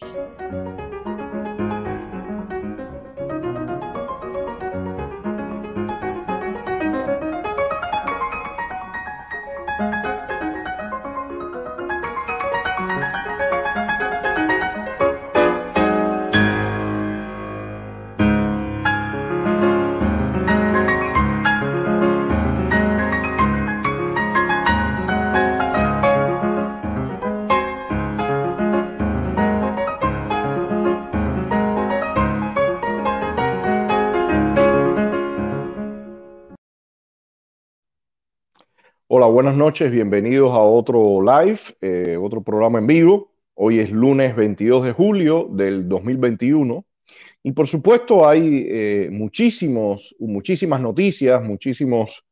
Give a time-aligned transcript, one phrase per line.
[0.00, 1.01] うん
[39.32, 43.32] buenas noches, bienvenidos a otro live, eh, otro programa en vivo.
[43.54, 46.84] Hoy es lunes 22 de julio del 2021
[47.42, 52.26] y por supuesto hay eh, muchísimos, muchísimas noticias, muchísimos,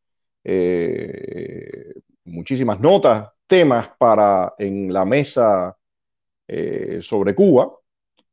[0.44, 5.76] eh, muchísimas notas, temas para en la mesa
[7.00, 7.79] sobre Cuba.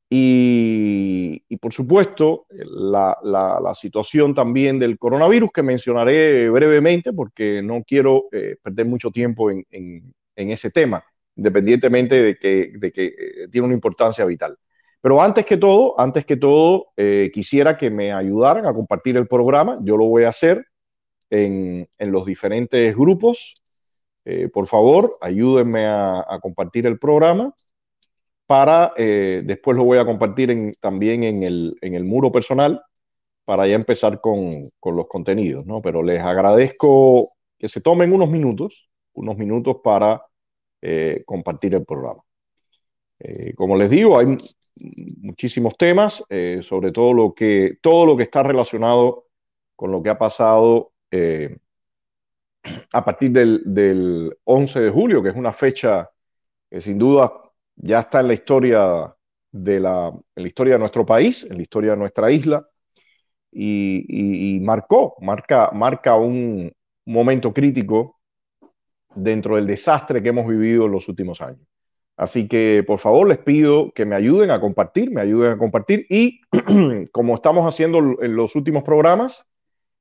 [0.09, 8.55] Y, por supuesto, la, situación también del coronavirus que mencionaré brevemente porque no quiero eh,
[8.61, 11.03] perder mucho tiempo en, ese tema,
[11.35, 14.57] independientemente de que, eh, tiene una importancia vital.
[15.01, 19.27] Pero antes que todo, antes que todo, eh, quisiera que me ayudaran a compartir el
[19.27, 19.77] programa.
[19.83, 20.65] Yo lo voy a hacer
[21.29, 23.55] en, los diferentes grupos.
[24.53, 27.53] por favor, ayúdenme a compartir el programa
[28.47, 32.81] para, eh, después lo voy a compartir también en el, muro personal
[33.45, 35.81] para ya empezar con, los contenidos, ¿no?
[35.81, 40.25] Pero les agradezco que se tomen unos minutos, unos minutos para
[40.81, 42.21] eh, compartir el programa.
[43.19, 44.37] Eh, como les digo, hay
[45.21, 46.23] muchísimos temas,
[46.61, 49.25] sobre todo lo, que, todo lo que está relacionado
[49.75, 50.93] con lo que ha pasado
[52.93, 56.09] a partir del, del 11 de julio, que es una fecha
[56.69, 57.46] que sin duda
[57.77, 59.15] ya está en la historia
[59.51, 62.67] de la, en la historia de nuestro país, en la historia de nuestra isla,
[63.51, 66.71] y, marcó, marca, marca un
[67.05, 68.19] momento crítico
[69.15, 71.65] dentro del desastre que hemos vivido en los últimos años.
[72.17, 76.05] Así que por favor les pido que me ayuden a compartir, me ayuden a compartir
[76.09, 76.41] y
[77.11, 79.47] como estamos haciendo en los últimos programas,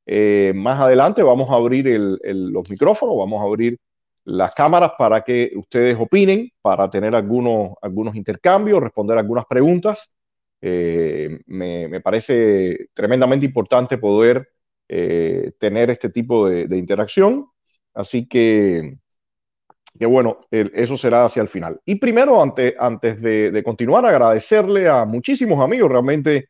[0.07, 3.79] eh, más adelante vamos a abrir los micrófonos, vamos a abrir
[4.27, 10.13] las cámaras para que ustedes opinen, para tener algunos, algunos intercambios, responder algunas preguntas.
[10.61, 14.49] Eh, me, parece tremendamente importante poder
[14.89, 17.47] eh, tener este tipo de, interacción.
[17.95, 18.99] Así que,
[19.97, 21.81] que bueno, eso será hacia el final.
[21.85, 25.89] Y primero, antes, antes de, continuar, agradecerle a muchísimos amigos.
[25.89, 26.49] Realmente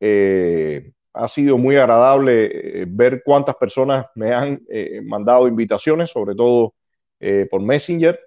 [0.00, 4.60] eh, ha sido muy agradable ver cuántas personas me han
[5.04, 6.74] mandado invitaciones, sobre todo
[7.20, 8.18] eh, por Messenger.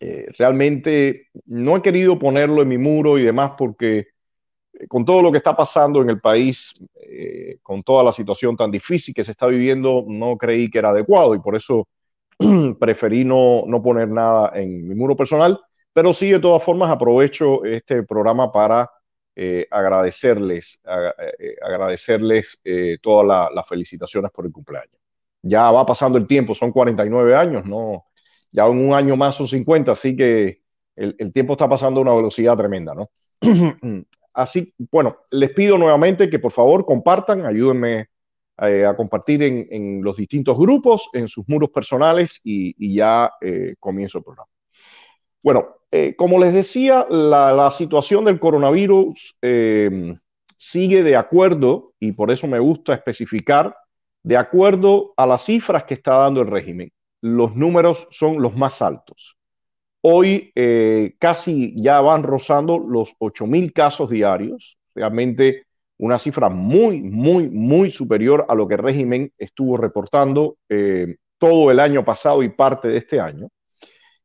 [0.00, 4.08] Eh, realmente no he querido ponerlo en mi muro y demás porque
[4.72, 6.74] eh, con todo lo que está pasando en el país,
[7.62, 11.34] con toda la situación tan difícil que se está viviendo, no creí que era adecuado
[11.34, 11.88] y por eso
[12.80, 15.60] preferí no, no poner nada en mi muro personal,
[15.92, 18.90] pero sí de todas formas aprovecho este programa para
[19.70, 20.80] agradecerles,
[21.62, 22.62] agradecerles
[23.02, 24.99] todas las felicitaciones por el cumpleaños
[25.42, 28.06] ya va pasando el tiempo, son 49 años, no,
[28.52, 30.60] ya en un año más son 50, así que
[30.96, 33.10] el, tiempo está pasando a una velocidad tremenda, ¿no?
[34.34, 38.08] así, bueno, les pido nuevamente que por favor compartan, ayúdenme
[38.62, 44.18] eh, a compartir en, los distintos grupos, en sus muros personales y, ya eh, comienzo
[44.18, 44.48] el programa.
[45.42, 49.38] Bueno, eh, como les decía, la, la situación del coronavirus
[50.58, 53.74] sigue de acuerdo, y por eso me gusta especificar
[54.22, 56.90] de acuerdo a las cifras que está dando el régimen,
[57.22, 59.36] los números son los más altos.
[60.02, 65.66] Hoy eh, casi ya van rozando los 8.000 casos diarios, realmente
[65.98, 71.70] una cifra muy, muy, muy superior a lo que el régimen estuvo reportando eh, todo
[71.70, 73.48] el año pasado y parte de este año.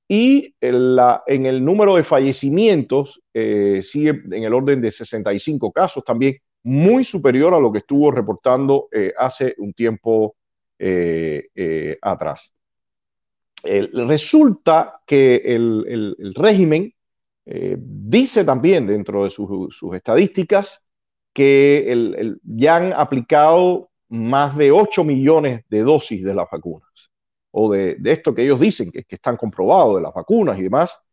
[0.08, 6.38] Y en, el número de fallecimientos eh, sigue en el orden de 65 casos, también
[6.66, 10.36] muy superior a lo que estuvo reportando eh, hace un tiempo
[10.80, 12.54] eh, eh, atrás.
[13.64, 16.92] resulta que el, régimen
[17.46, 20.84] dice también dentro de sus, estadísticas
[21.32, 27.12] que ya han aplicado más de 8 millones de dosis de las vacunas,
[27.52, 31.05] o de, esto que ellos dicen que, que están comprobados de las vacunas y demás,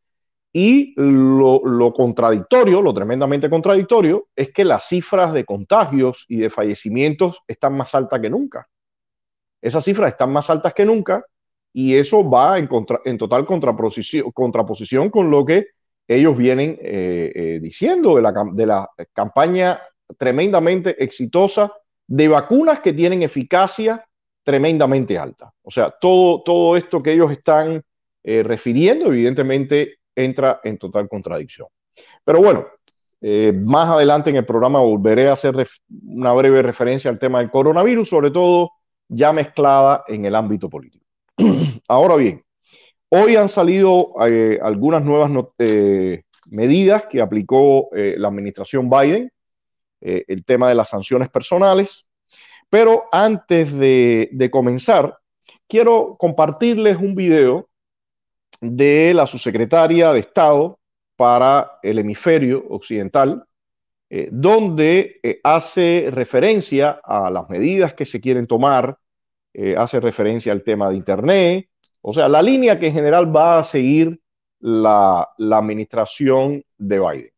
[0.52, 7.40] y lo, contradictorio, lo tremendamente contradictorio, es que las cifras de contagios y de fallecimientos
[7.48, 8.68] están más altas que nunca.
[9.62, 11.24] Esas cifras están más altas que nunca
[11.72, 12.68] y eso va en,
[13.16, 15.68] total contraposición, con lo que
[16.06, 16.78] ellos vienen
[17.62, 19.80] diciendo de la, de la campaña
[20.18, 21.72] tremendamente exitosa
[22.06, 24.06] de vacunas que tienen eficacia
[24.44, 25.50] tremendamente alta.
[25.62, 27.82] O sea, todo, todo esto que ellos están
[28.22, 31.68] refiriendo, evidentemente, entra en total contradicción.
[32.24, 32.66] Pero bueno,
[33.20, 35.54] eh, más adelante en el programa volveré a hacer
[36.06, 38.70] una breve referencia al tema del coronavirus, sobre todo
[39.08, 41.04] ya mezclada en el ámbito político.
[41.88, 42.42] Ahora bien,
[43.10, 49.30] hoy han salido eh, algunas nuevas eh, medidas que aplicó la administración Biden,
[50.00, 52.10] el tema de las sanciones personales,
[52.68, 55.16] pero antes de, de comenzar,
[55.68, 57.68] quiero compartirles un video
[58.62, 60.78] de la subsecretaria de Estado
[61.16, 63.44] para el hemisferio occidental,
[64.08, 68.96] eh, donde eh, hace referencia a las medidas que se quieren tomar,
[69.52, 71.68] eh, hace referencia al tema de Internet,
[72.02, 74.20] o sea, la línea que en general va a seguir
[74.60, 77.32] la, la administración de Biden.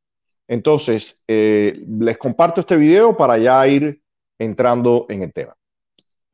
[0.46, 4.02] Entonces, les comparto este video para ya ir
[4.38, 5.56] entrando en el tema.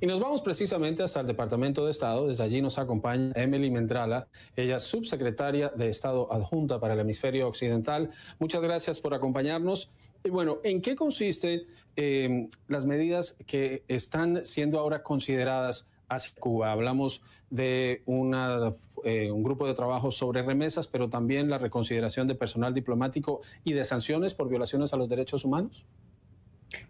[0.02, 2.26] Y nos vamos precisamente hasta el Departamento de Estado.
[2.26, 8.10] Desde allí nos acompaña Emily Mendrala, ella subsecretaria de Estado adjunta para el hemisferio occidental.
[8.38, 9.90] Muchas gracias por acompañarnos.
[10.24, 11.64] Y bueno, ¿en qué consisten
[11.96, 16.72] em, las medidas que están siendo ahora consideradas hacia Cuba?
[16.72, 17.20] Hablamos
[17.50, 18.02] de
[19.04, 23.74] eh, un grupo de trabajo sobre remesas, pero también la reconsideración de personal diplomático y
[23.74, 25.84] de sanciones por violaciones a los derechos humanos.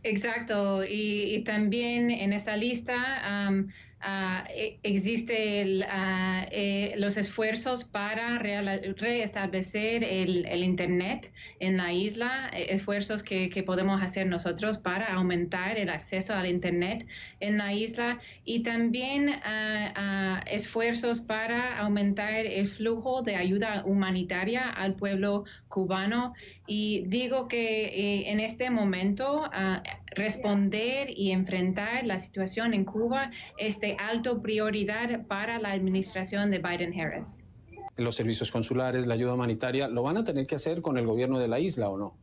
[0.03, 3.59] Exacto, y, también en esta lista
[4.01, 4.49] uh,
[4.83, 11.31] existe uh, eh, los esfuerzos para reestablecer el, Internet
[11.61, 17.07] en la isla, eh, esfuerzos que, podemos hacer nosotros para aumentar el acceso al Internet
[17.41, 24.95] en la isla y también uh, esfuerzos para aumentar el flujo de ayuda humanitaria al
[24.95, 26.33] pueblo cubano.
[26.73, 29.51] Y digo que eh, en este momento
[30.15, 36.63] responder y enfrentar la situación en Cuba es de alto prioridad para la administración de
[36.63, 37.43] Biden-Harris.
[37.97, 41.41] Los servicios consulares, la ayuda humanitaria, ¿lo van a tener que hacer con el gobierno
[41.41, 42.17] de la isla o no?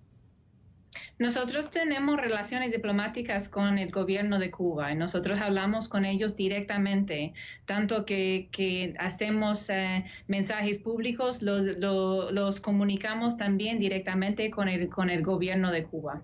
[1.19, 7.33] Nosotros tenemos relaciones diplomáticas con el gobierno de Cuba y nosotros hablamos con ellos directamente,
[7.65, 15.71] tanto que, hacemos eh, mensajes públicos, los comunicamos también directamente con el, con el gobierno
[15.71, 16.21] de Cuba.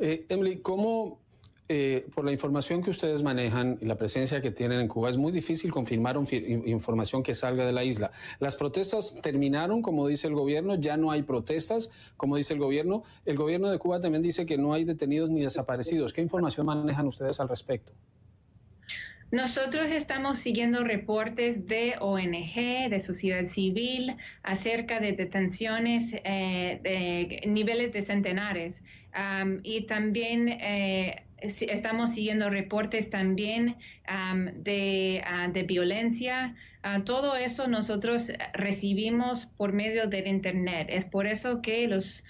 [0.00, 1.20] Eh, Emily, ¿cómo,
[1.68, 5.16] eh, por la información que ustedes manejan y la presencia que tienen en Cuba, es
[5.16, 6.16] muy difícil confirmar
[6.66, 8.10] información que salga de la isla?
[8.38, 10.74] ¿Las protestas terminaron, como dice el gobierno?
[10.74, 13.02] ¿Ya no hay protestas, como dice el gobierno?
[13.24, 16.12] El gobierno de Cuba también dice que no hay detenidos ni desaparecidos.
[16.12, 17.92] ¿Qué información manejan ustedes al respecto?
[19.30, 27.92] Nosotros estamos siguiendo reportes de ONG, de sociedad civil, acerca de detenciones eh, de niveles
[27.92, 28.76] de centenares
[29.62, 33.76] y también eh, estamos siguiendo reportes también
[34.54, 36.54] de, ah, de, violencia.
[36.82, 40.88] Ah, todo eso nosotros recibimos por medio del Internet.
[40.90, 42.22] Es por eso que los,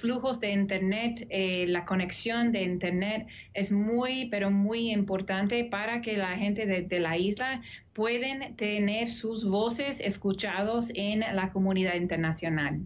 [0.00, 6.16] flujos de Internet, eh, la conexión de Internet es muy, pero muy importante para que
[6.16, 12.80] la gente de, de la isla pueden tener sus voces escuchados en la comunidad internacional.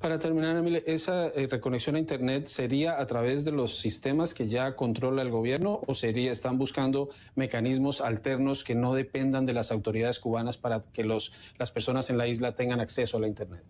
[0.00, 4.48] Para terminar, Emile, ¿esa eh, reconexión a Internet sería a través de los sistemas que
[4.48, 9.70] ya controla el gobierno o sería, están buscando mecanismos alternos que no dependan de las
[9.70, 13.62] autoridades cubanas para que los, las personas en la isla tengan acceso a la Internet?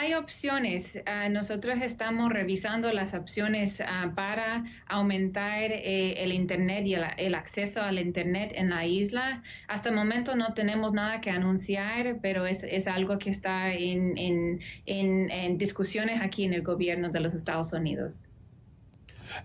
[0.00, 0.96] Hay opciones.
[1.06, 7.82] Ah, nosotros estamos revisando las opciones ah, para aumentar eh, el Internet y el, acceso
[7.82, 9.42] al Internet en la isla.
[9.66, 14.16] Hasta el momento no tenemos nada que anunciar, pero es, es algo que está en,
[14.16, 18.28] en, en, discusiones aquí en el gobierno de los Estados Unidos.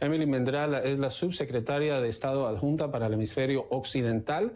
[0.01, 4.53] Emily Mendral es la subsecretaria de Estado adjunta para el hemisferio occidental.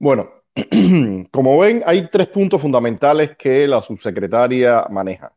[0.00, 0.41] Bueno,
[1.30, 5.32] Como ven, hay tres puntos fundamentales que la subsecretaria maneja.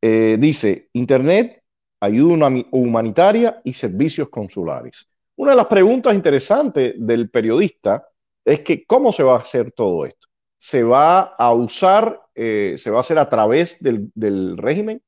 [0.00, 1.62] Eh, dice, Internet,
[2.00, 5.06] ayuda humanitaria y servicios consulares.
[5.36, 8.08] Una de las preguntas interesantes del periodista
[8.44, 10.28] es que cómo se va a hacer todo esto.
[10.58, 15.00] ¿Se va a usar, eh, se va a hacer a través del, régimen?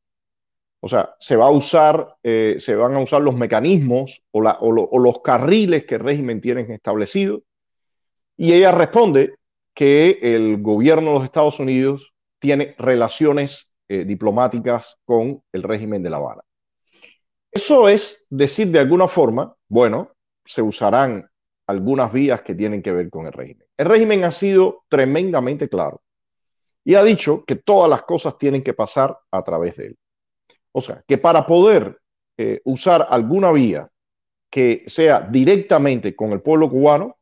[0.80, 4.98] O sea, se va a usar, eh, se van a usar los mecanismos o, o
[4.98, 7.42] los carriles que el régimen tiene establecidos
[8.42, 9.36] y ella responde
[9.72, 16.10] que el gobierno de los Estados Unidos tiene relaciones eh, diplomáticas con el régimen de
[16.10, 16.42] La Habana.
[17.52, 20.10] Eso es decir de alguna forma, bueno,
[20.44, 21.30] se usarán
[21.68, 23.64] algunas vías que tienen que ver con el régimen.
[23.76, 26.02] El régimen ha sido tremendamente claro
[26.82, 29.98] y ha dicho que todas las cosas tienen que pasar a través de él.
[30.72, 31.96] O sea, que para poder
[32.36, 33.88] eh, usar alguna vía
[34.50, 37.18] que sea directamente con el pueblo cubano,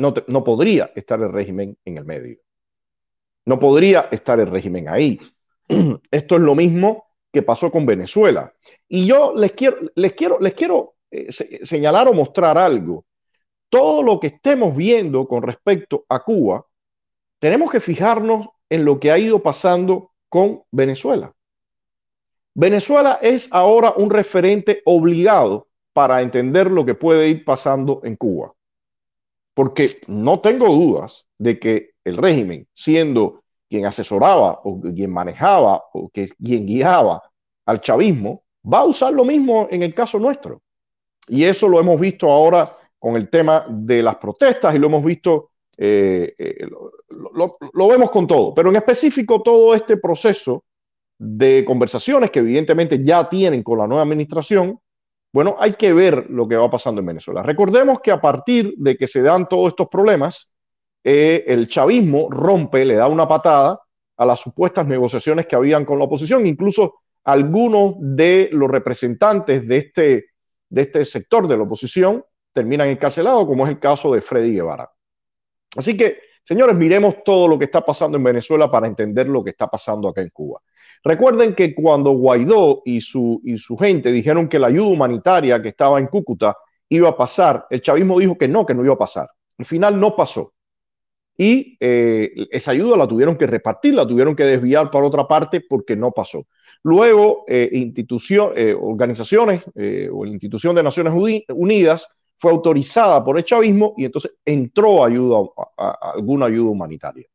[0.00, 2.38] no, podría estar el régimen en el medio.
[3.46, 5.20] No podría estar el régimen ahí.
[6.10, 8.52] Esto es lo mismo que pasó con Venezuela.
[8.88, 13.04] Y yo les quiero, les quiero, les quiero eh, señalar o mostrar algo.
[13.68, 16.66] Todo lo que estemos viendo con respecto a Cuba,
[17.38, 21.34] tenemos que fijarnos en lo que ha ido pasando con Venezuela.
[22.54, 28.54] Venezuela es ahora un referente obligado para entender lo que puede ir pasando en Cuba.
[29.60, 36.08] Porque no tengo dudas de que el régimen, siendo quien asesoraba o quien manejaba o
[36.08, 37.22] quien guiaba
[37.66, 40.62] al chavismo, va a usar lo mismo en el caso nuestro.
[41.28, 42.66] Y eso lo hemos visto ahora
[42.98, 48.26] con el tema de las protestas y lo hemos visto, eh, eh, lo, vemos con
[48.26, 50.64] todo, pero en específico todo este proceso
[51.18, 54.80] de conversaciones que evidentemente ya tienen con la nueva administración,
[55.32, 57.42] bueno, hay que ver lo que va pasando en Venezuela.
[57.42, 60.52] Recordemos que a partir de que se dan todos estos problemas,
[61.04, 63.80] eh, el chavismo rompe, le da una patada
[64.16, 69.76] a las supuestas negociaciones que habían con la oposición, incluso algunos de los representantes de
[69.76, 70.26] este,
[70.68, 74.90] de este sector de la oposición terminan encarcelados, como es el caso de Freddy Guevara.
[75.76, 79.50] Así que, señores, miremos todo lo que está pasando en Venezuela para entender lo que
[79.50, 80.60] está pasando acá en Cuba.
[81.02, 85.68] Recuerden que cuando Guaidó y su, y su gente dijeron que la ayuda humanitaria que
[85.68, 86.56] estaba en Cúcuta
[86.88, 89.28] iba a pasar, el chavismo dijo que no, que no iba a pasar.
[89.58, 90.52] Al final no pasó
[91.36, 95.62] y eh, esa ayuda la tuvieron que repartir, la tuvieron que desviar para otra parte
[95.62, 96.46] porque no pasó.
[96.82, 99.62] Luego, eh, eh organizaciones
[100.12, 101.14] o la institución de Naciones
[101.48, 102.08] Unidas
[102.40, 107.26] fue autorizada por el chavismo y entonces entró ayuda, alguna ayuda humanitaria.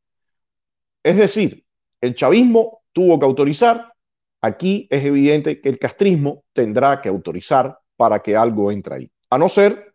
[1.00, 1.64] Es decir,
[2.00, 3.92] el chavismo tuvo que autorizar,
[4.40, 9.12] aquí es evidente que el castrismo tendrá que autorizar para que algo entre ahí.
[9.30, 9.94] A no ser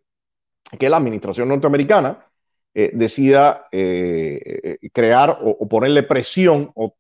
[0.80, 2.26] que la administración norteamericana
[2.74, 6.96] eh, decida eh, eh, crear o, ponerle presión, o,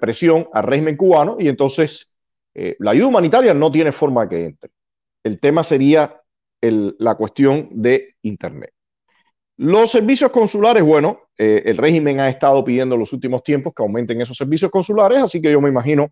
[0.00, 2.16] presión al régimen cubano y entonces
[2.54, 4.70] la ayuda humanitaria no tiene forma que entre.
[5.22, 6.21] El tema sería
[6.62, 8.72] la cuestión de Internet.
[9.56, 14.20] Los servicios consulares, bueno, el régimen ha estado pidiendo en los últimos tiempos que aumenten
[14.20, 16.10] esos servicios consulares, así que yo me imagino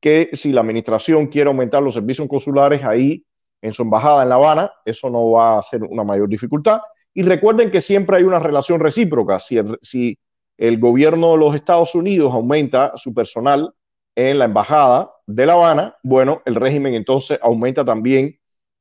[0.00, 3.24] que si la administración quiere aumentar los servicios consulares ahí
[3.60, 6.80] en su embajada en La Habana, eso no va a ser una mayor dificultad.
[7.12, 9.40] Y recuerden que siempre hay una relación recíproca.
[9.40, 10.16] Si el, si
[10.56, 13.72] el gobierno de los Estados Unidos aumenta su personal
[14.14, 18.37] en la embajada de La Habana, bueno, el régimen entonces aumenta también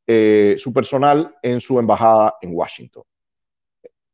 [0.09, 3.03] eh, su personal en su embajada en Washington.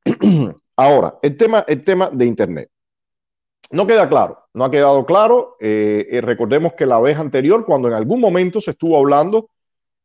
[0.75, 2.69] Ahora, el tema, el tema de Internet.
[3.69, 5.55] No queda claro, no ha quedado claro.
[5.59, 9.51] Eh, eh, recordemos que la vez anterior, cuando en algún momento se estuvo hablando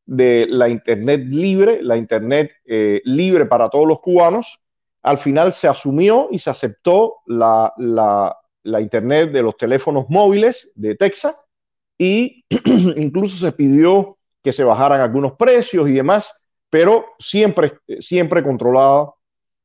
[0.04, 4.60] de la Internet libre, la Internet libre para todos los cubanos,
[5.02, 7.72] al final se asumió y se aceptó la,
[8.78, 11.34] Internet de los teléfonos móviles de Texas
[11.96, 12.44] y
[12.96, 19.12] incluso se pidió que se bajaran algunos precios y demás, pero siempre, siempre controlada,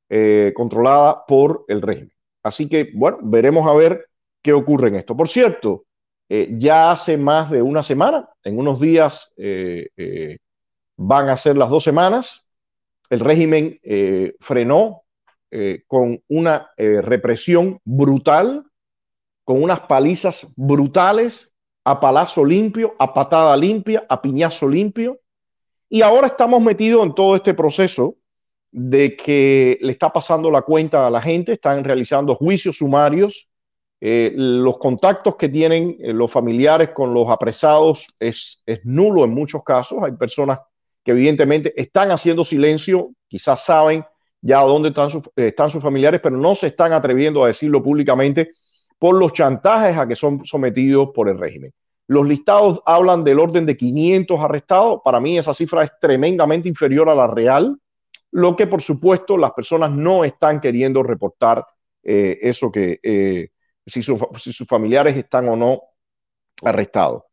[0.10, 2.14] eh, controlada por el régimen.
[2.44, 4.10] Así que, bueno, veremos a ver
[4.42, 5.16] qué ocurre en esto.
[5.16, 5.86] Por cierto,
[6.30, 10.38] eh, ya hace más de una semana, en unos días eh,
[10.98, 12.48] van a ser las dos semanas,
[13.10, 13.80] el régimen
[14.40, 15.04] frenó
[15.86, 18.66] con una represión brutal,
[19.44, 21.53] con unas palizas brutales,
[21.86, 25.20] a palazo limpio, a patada limpia, a piñazo limpio,
[25.90, 28.16] y ahora estamos metidos en todo este proceso
[28.72, 33.48] de que le está pasando la cuenta a la gente, están realizando juicios sumarios.
[34.02, 39.64] Eh, los contactos que tienen eh, los familiares con los apresados es, nulo en muchos
[39.64, 40.00] casos.
[40.02, 40.60] Hay personas
[41.04, 44.04] que evidentemente están haciendo silencio, quizás saben
[44.42, 48.50] ya dónde están, están sus familiares, pero no se están atreviendo a decirlo públicamente
[49.00, 51.72] por los chantajes a que son sometidos por el régimen.
[52.08, 55.02] Los listados hablan del orden de 500 arrestados.
[55.04, 57.78] Para mí esa cifra es tremendamente inferior a la real,
[58.32, 61.66] lo que por supuesto las personas no están queriendo reportar
[62.04, 63.00] eh, eso que,
[63.86, 65.82] si, sus familiares están o no
[66.64, 67.24] arrestados.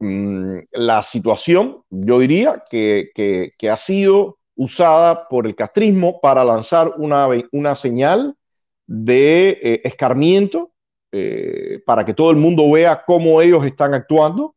[0.00, 3.10] Mm, la situación, yo diría, que,
[3.70, 8.34] ha sido usada por el castrismo para lanzar una, una señal
[8.86, 10.72] de eh, escarmiento
[11.12, 14.54] eh, para que todo el mundo vea cómo ellos están actuando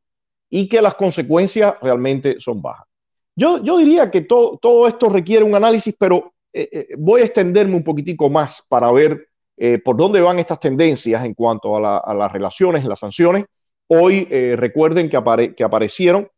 [0.50, 2.88] y que las consecuencias realmente son bajas.
[3.36, 7.75] Yo, yo diría que todo, todo esto requiere un análisis, pero eh, voy a extenderme
[7.75, 12.31] un poquitico más para ver eh, por dónde van estas tendencias en cuanto a, las
[12.31, 13.45] relaciones, las sanciones.
[13.88, 16.29] Hoy eh, recuerden que, que aparecieron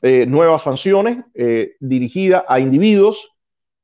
[0.00, 1.24] nuevas sanciones
[1.80, 3.36] dirigidas a individuos,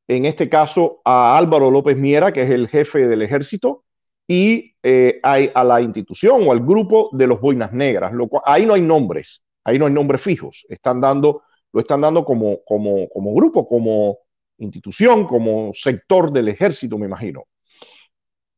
[0.07, 3.84] en este caso a Álvaro López Miera, que es el jefe del ejército,
[4.26, 4.75] y
[5.23, 8.12] a, la institución o al grupo de los boinas negras.
[8.12, 10.66] Lo ahí no hay nombres, ahí no hay nombres fijos.
[10.69, 14.19] Están dando, lo están dando como, como, como grupo, como
[14.59, 17.45] institución, como sector del ejército, me imagino.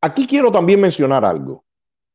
[0.00, 1.64] Aquí quiero también mencionar algo.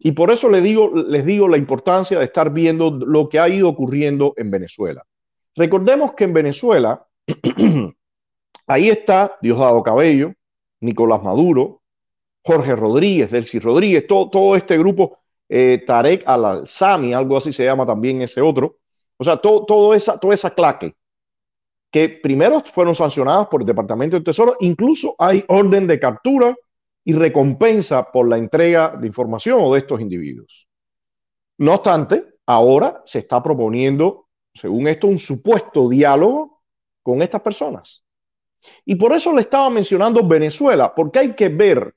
[0.03, 3.48] Y por eso les digo, les digo la importancia de estar viendo lo que ha
[3.48, 5.05] ido ocurriendo en Venezuela.
[5.55, 7.05] Recordemos que en Venezuela,
[8.67, 10.34] ahí está Diosdado Cabello,
[10.79, 11.80] Nicolás Maduro,
[12.43, 17.86] Jorge Rodríguez, Delcy Rodríguez, todo, todo este grupo, eh, Tarek Al-Sami, algo así se llama
[17.86, 18.77] también ese otro.
[19.17, 20.95] O sea, todo, todo esa, toda esa claque
[21.91, 26.55] que primero fueron sancionadas por el Departamento del Tesoro, incluso hay orden de captura
[27.03, 30.67] y recompensa por la entrega de información o de estos individuos.
[31.57, 36.62] No obstante, ahora se está proponiendo, según esto, un supuesto diálogo
[37.03, 38.03] con estas personas.
[38.86, 41.93] Y por eso le estaba mencionando Venezuela, porque hay que ver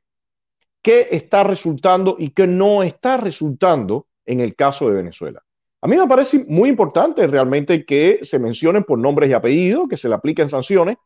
[0.84, 5.42] qué está resultando y qué no está resultando en el caso de Venezuela.
[5.80, 9.96] A mí me parece muy importante realmente que se mencionen por nombres y apellidos, que
[9.96, 10.98] se le apliquen sanciones,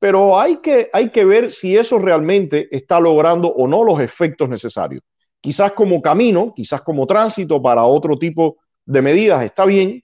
[0.00, 4.48] pero hay que, hay que ver si eso realmente está logrando o no los efectos
[4.48, 5.04] necesarios.
[5.40, 10.02] Quizás como camino, quizás como tránsito para otro tipo de medidas está bien,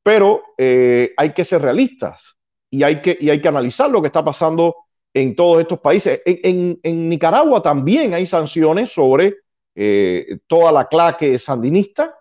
[0.00, 2.36] pero eh, hay que ser realistas
[2.70, 4.76] y hay que, y hay que analizar lo que está pasando
[5.14, 6.20] en todos estos países.
[6.24, 9.36] En, Nicaragua también hay sanciones sobre
[9.74, 12.14] eh, toda la claque sandinista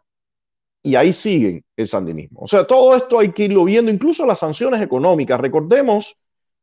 [0.81, 2.41] y ahí siguen el sandinismo.
[2.41, 5.39] O sea, todo esto hay que irlo viendo, incluso las sanciones económicas.
[5.39, 6.19] Recordemos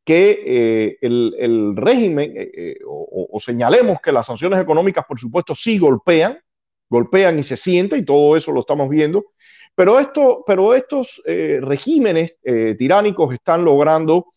[0.07, 5.79] que eh, el, régimen, eh, eh, o, señalemos que las sanciones económicas, por supuesto, sí
[5.79, 6.39] golpean,
[6.89, 9.27] golpean y se siente, y todo eso lo estamos viendo,
[9.75, 12.39] pero, esto, pero estos regímenes
[12.79, 14.29] tiránicos están logrando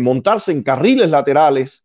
[0.00, 1.84] montarse en carriles laterales,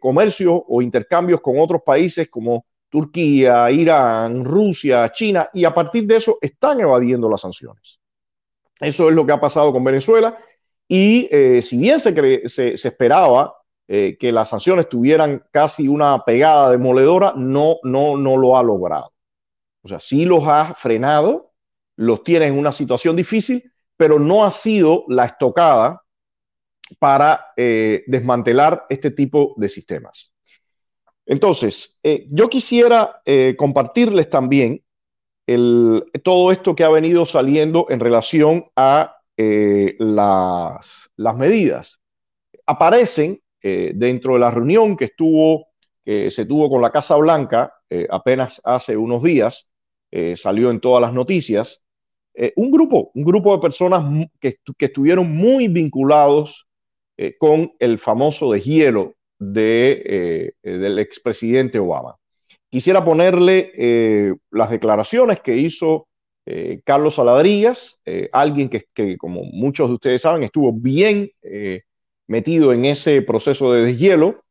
[0.00, 6.16] comercio o intercambios con otros países como Turquía, Irán, Rusia, China, y a partir de
[6.16, 8.00] eso están evadiendo las sanciones.
[8.80, 10.38] Eso es lo que ha pasado con Venezuela
[10.88, 13.54] y eh, si bien se, se, esperaba
[13.86, 19.12] eh, que las sanciones tuvieran casi una pegada demoledora, no, no, no lo ha logrado.
[19.82, 21.52] O sea, sí los ha frenado,
[21.96, 26.02] los tiene en una situación difícil, pero no ha sido la estocada
[26.98, 30.32] para eh, desmantelar este tipo de sistemas.
[31.28, 34.82] Entonces, eh, yo quisiera eh, compartirles también
[36.22, 42.00] todo esto que ha venido saliendo en relación a eh, las, medidas.
[42.66, 45.68] Aparecen dentro de la reunión que estuvo,
[46.04, 47.72] se tuvo con la Casa Blanca
[48.10, 49.70] apenas hace unos días,
[50.34, 51.82] salió en todas las noticias,
[52.56, 56.67] un grupo, un grupo de personas que, que estuvieron muy vinculados
[57.38, 62.16] con el famoso deshielo de, eh, del expresidente Obama.
[62.70, 66.08] Quisiera ponerle eh, las declaraciones que hizo
[66.44, 68.00] eh, Carlos Saladrillas,
[68.32, 71.30] alguien que, como muchos de ustedes saben, estuvo bien
[72.26, 74.42] metido en ese proceso de deshielo.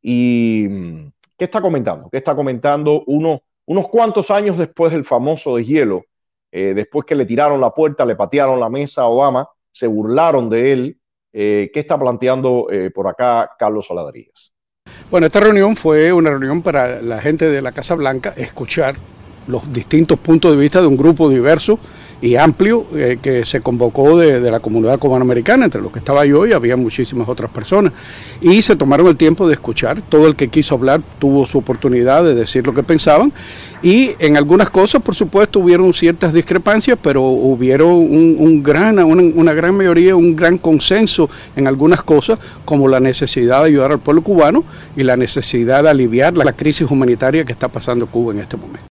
[0.00, 2.08] ¿Y mm, qué está comentando?
[2.10, 6.04] ¿Qué está comentando uno, unos cuantos años después del famoso deshielo?
[6.50, 10.72] después que le tiraron la puerta, le patearon la mesa a Obama, se burlaron de
[10.72, 10.97] él,
[11.32, 14.52] eh, ¿Qué está planteando eh, por acá Carlos Saladrillas?
[15.10, 18.96] Bueno, esta reunión fue una reunión para la gente de la Casa Blanca escuchar
[19.46, 21.78] los distintos puntos de vista de un grupo diverso
[22.20, 26.46] y amplio eh, que se convocó de, la comunidad cubanoamericana, entre los que estaba yo
[26.46, 27.92] y había muchísimas otras personas.
[28.40, 30.02] Y se tomaron el tiempo de escuchar.
[30.02, 33.32] Todo el que quiso hablar tuvo su oportunidad de decir lo que pensaban.
[33.82, 39.76] Y en algunas cosas, por supuesto, hubieron ciertas discrepancias, pero hubieron un, gran, una, gran
[39.76, 44.64] mayoría, un gran consenso en algunas cosas, como la necesidad de ayudar al pueblo cubano
[44.96, 48.87] y la necesidad de aliviar la crisis humanitaria que está pasando Cuba en este momento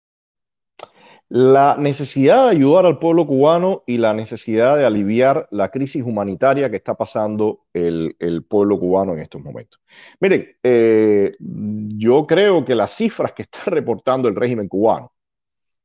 [1.36, 6.70] la necesidad de ayudar al pueblo cubano y la necesidad de aliviar la crisis humanitaria
[6.70, 9.82] que está pasando el, pueblo cubano en estos momentos.
[10.20, 15.12] Miren, eh, yo creo que las cifras que está reportando el régimen cubano,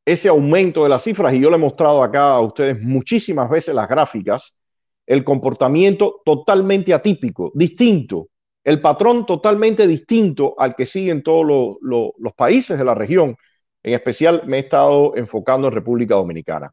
[0.04, 3.74] ese aumento de las cifras, y yo le he mostrado acá a ustedes muchísimas veces
[3.74, 4.58] las gráficas,
[5.06, 8.28] el comportamiento totalmente atípico, distinto,
[8.62, 13.34] el patrón totalmente distinto al que siguen todos los países de la región
[13.82, 16.72] en especial me he estado enfocando en República Dominicana.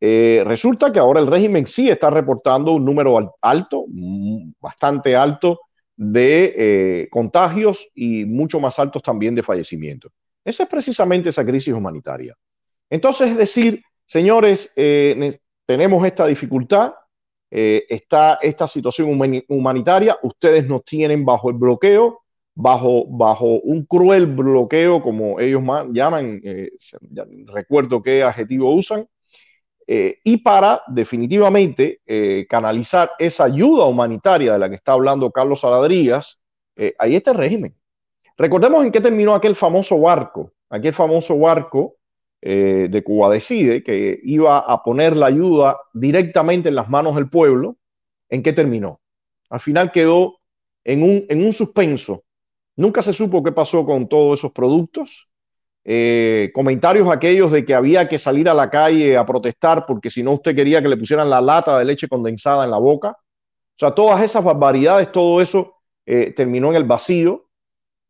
[0.00, 5.60] Eh, resulta que ahora el régimen sí está reportando un número alto, mm, bastante alto,
[5.96, 10.10] de eh, contagios y mucho más altos también de fallecimientos.
[10.42, 12.34] Esa es precisamente esa crisis humanitaria.
[12.88, 16.94] Entonces, es decir, señores, eh, tenemos esta dificultad,
[17.50, 22.22] eh, está esta situación humanitaria, ustedes nos tienen bajo el bloqueo,
[22.54, 26.70] bajo, bajo un cruel bloqueo, como ellos llaman, eh,
[27.46, 29.06] recuerdo qué adjetivo usan,
[29.86, 32.00] y para definitivamente
[32.48, 36.40] canalizar esa ayuda humanitaria de la que está hablando Carlos Saladrías,
[36.96, 37.74] ahí está el régimen.
[38.40, 41.96] Recordemos en qué terminó aquel famoso barco, aquel famoso barco
[42.40, 47.28] eh, de Cuba Decide, que iba a poner la ayuda directamente en las manos del
[47.28, 47.76] pueblo,
[48.30, 48.98] ¿en qué terminó?
[49.50, 50.38] Al final quedó
[50.84, 52.24] en un, en un suspenso.
[52.80, 55.28] Nunca se supo qué pasó con todos esos productos.
[55.84, 60.22] Eh, comentarios aquellos de que había que salir a la calle a protestar porque si
[60.22, 63.10] no usted quería que le pusieran la lata de leche condensada en la boca.
[63.10, 65.74] O sea, todas esas barbaridades, todo eso
[66.06, 67.50] eh, terminó en el vacío.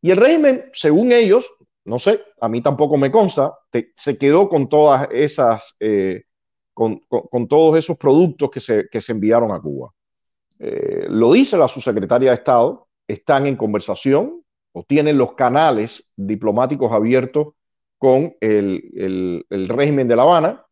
[0.03, 1.53] Y el régimen, según ellos,
[1.85, 3.53] no sé, a mí tampoco me consta,
[3.97, 6.27] se quedó con todas esas, eh,
[6.73, 7.01] con,
[7.49, 9.93] todos esos productos que se, que se enviaron a Cuba.
[11.09, 14.41] Lo dice la subsecretaria de Estado, están en conversación
[14.73, 17.49] o tienen los canales diplomáticos abiertos
[17.99, 20.65] con el, régimen de La Habana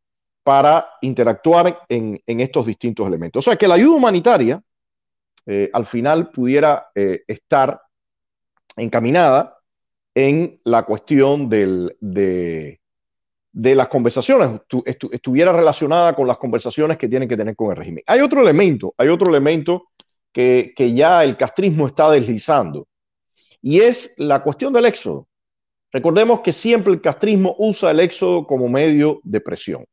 [0.42, 3.46] para interactuar en, estos distintos elementos.
[3.46, 4.62] O sea, que la ayuda humanitaria
[5.46, 7.80] eh, al final pudiera estar
[8.76, 9.58] encaminada
[10.14, 12.80] en la cuestión de,
[13.52, 18.02] las conversaciones, estuviera relacionada con las conversaciones que tienen que tener con el régimen.
[18.04, 19.90] Hay otro elemento, hay otro elemento
[20.32, 22.88] que, ya el castrismo está deslizando,
[23.62, 25.28] y es la cuestión del éxodo.
[25.92, 29.84] Recordemos que siempre el castrismo usa el éxodo como medio de presión.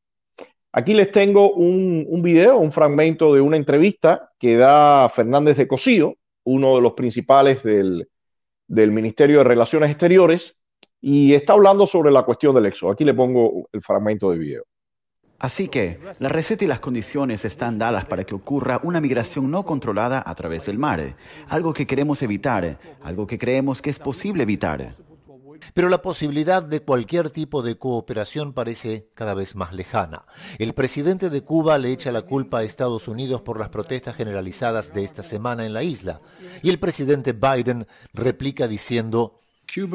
[0.72, 5.68] Aquí les tengo un, un, video, un fragmento de una entrevista que da Fernández de
[5.68, 8.10] Cosío, uno de los principales del,
[8.68, 10.58] del Ministerio de Relaciones Exteriores
[11.00, 12.92] y está hablando sobre la cuestión del éxodo.
[12.92, 14.64] Aquí le pongo el fragmento de video.
[15.40, 19.64] Así que la receta y las condiciones están dadas para que ocurra una migración no
[19.66, 21.16] controlada a través del mar,
[21.50, 24.94] algo que queremos evitar, algo que creemos que es posible evitar.
[25.74, 30.26] Pero la posibilidad de cualquier tipo de cooperación parece cada vez más lejana.
[30.58, 34.94] El presidente de Cuba le echa la culpa a Estados Unidos por las protestas generalizadas
[34.94, 36.22] de esta semana en la isla.
[36.62, 39.42] Y el presidente Biden replica diciendo,
[39.78, 39.88] uh,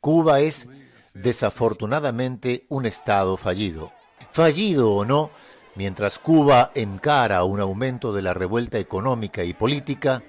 [0.00, 0.68] Cuba es
[1.14, 3.92] desafortunadamente un Estado fallido.
[4.30, 5.30] Fallido o no,
[5.74, 10.22] mientras Cuba encara un aumento de la revuelta económica y política,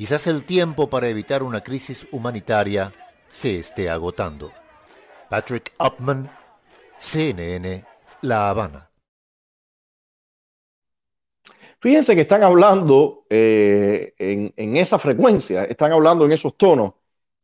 [0.00, 2.90] Quizás el tiempo para evitar una crisis humanitaria
[3.28, 4.50] se esté agotando.
[5.28, 6.26] Patrick Upman,
[6.96, 7.84] CNN,
[8.22, 8.90] La Habana.
[11.78, 16.94] Fíjense que están hablando eh, en, esa frecuencia, están hablando en esos tonos,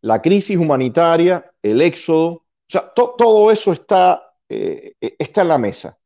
[0.01, 5.99] la crisis humanitaria, el éxodo, o sea, todo eso está, eh, está en la mesa.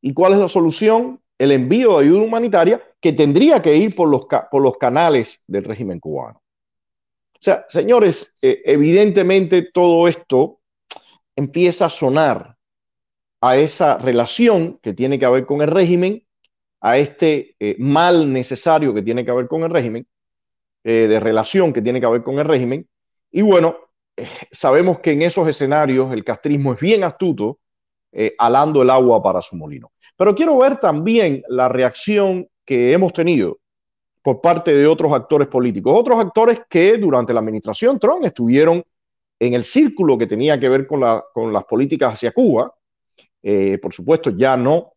[0.00, 1.20] ¿Y cuál es la solución?
[1.38, 5.64] el envío de ayuda humanitaria que tendría que ir por los, por los canales del
[5.64, 6.42] régimen cubano.
[7.34, 10.58] O sea, señores, eh, evidentemente todo esto
[11.36, 12.56] empieza a sonar
[13.40, 16.24] a esa relación que tiene que ver con el régimen,
[16.80, 20.06] a este eh, mal necesario que tiene que ver con el régimen,
[20.84, 22.88] de relación que tiene que ver con el régimen.
[23.30, 23.76] Y bueno,
[24.50, 27.58] sabemos que en esos escenarios el castrismo es bien astuto,
[28.38, 29.92] alando el agua para su molino.
[30.16, 33.58] Pero quiero ver también la reacción que hemos tenido
[34.22, 38.84] por parte de otros actores políticos, otros actores que durante la administración Trump estuvieron
[39.38, 42.74] en el círculo que tenía que ver con, las políticas hacia Cuba.
[43.42, 44.92] Eh, por supuesto, ya no.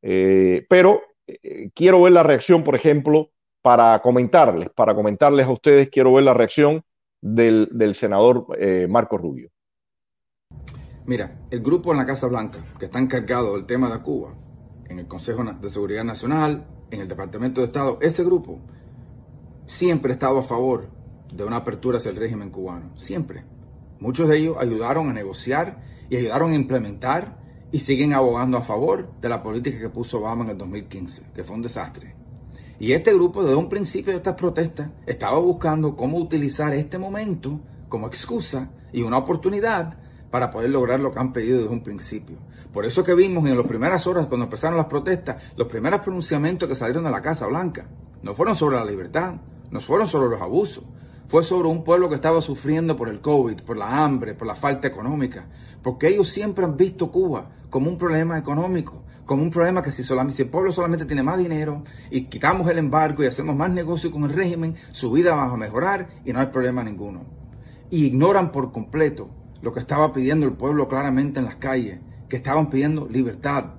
[0.00, 5.88] Eh, pero eh, quiero ver la reacción, por ejemplo, para comentarles, para comentarles a ustedes,
[5.90, 6.82] quiero ver la reacción
[7.24, 8.46] del, senador
[8.88, 9.50] Marco Rubio.
[11.06, 14.34] Mira, el grupo en la Casa Blanca que está encargado del tema de Cuba
[14.88, 18.60] en el Consejo de Seguridad Nacional, en el Departamento de Estado, ese grupo
[19.66, 20.90] siempre ha estado a favor
[21.32, 23.44] de una apertura hacia el régimen cubano, siempre.
[24.00, 27.38] Muchos de ellos ayudaron a negociar y ayudaron a implementar
[27.72, 31.42] y siguen abogando a favor de la política que puso Obama en el 2015, que
[31.42, 32.14] fue un desastre.
[32.78, 37.60] Y este grupo, desde un principio de estas protestas, estaba buscando cómo utilizar este momento
[37.88, 39.96] como excusa y una oportunidad
[40.30, 42.38] para poder lograr lo que han pedido desde un principio.
[42.72, 46.68] Por eso que vimos en las primeras horas, cuando empezaron las protestas, los primeros pronunciamientos
[46.68, 47.86] que salieron de la Casa Blanca
[48.20, 49.34] no fueron sobre la libertad,
[49.70, 50.82] no fueron sobre los abusos,
[51.28, 54.56] fue sobre un pueblo que estaba sufriendo por el COVID, por la hambre, por la
[54.56, 55.46] falta económica,
[55.84, 60.02] porque ellos siempre han visto Cuba como un problema económico, como un problema que si,
[60.02, 63.70] solamente, si, el pueblo solamente tiene más dinero y quitamos el embargo y hacemos más
[63.70, 67.24] negocio con el régimen, su vida va a mejorar y no hay problema ninguno.
[67.90, 69.28] y ignoran por completo
[69.62, 73.74] lo que estaba pidiendo el pueblo claramente en las calles, que estaban pidiendo libertad.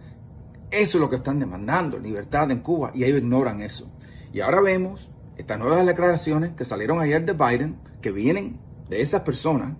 [0.71, 3.87] Eso es lo que están demandando, libertad en Cuba, y ellos ignoran eso.
[4.33, 9.21] Y ahora vemos estas nuevas declaraciones que salieron ayer de Biden, que vienen de esas
[9.21, 9.75] personas,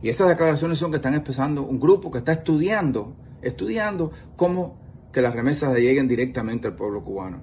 [0.00, 4.83] y esas declaraciones son que están empezando un grupo que está estudiando, estudiando cómo
[5.14, 7.40] que las remesas lleguen directamente al pueblo cubano.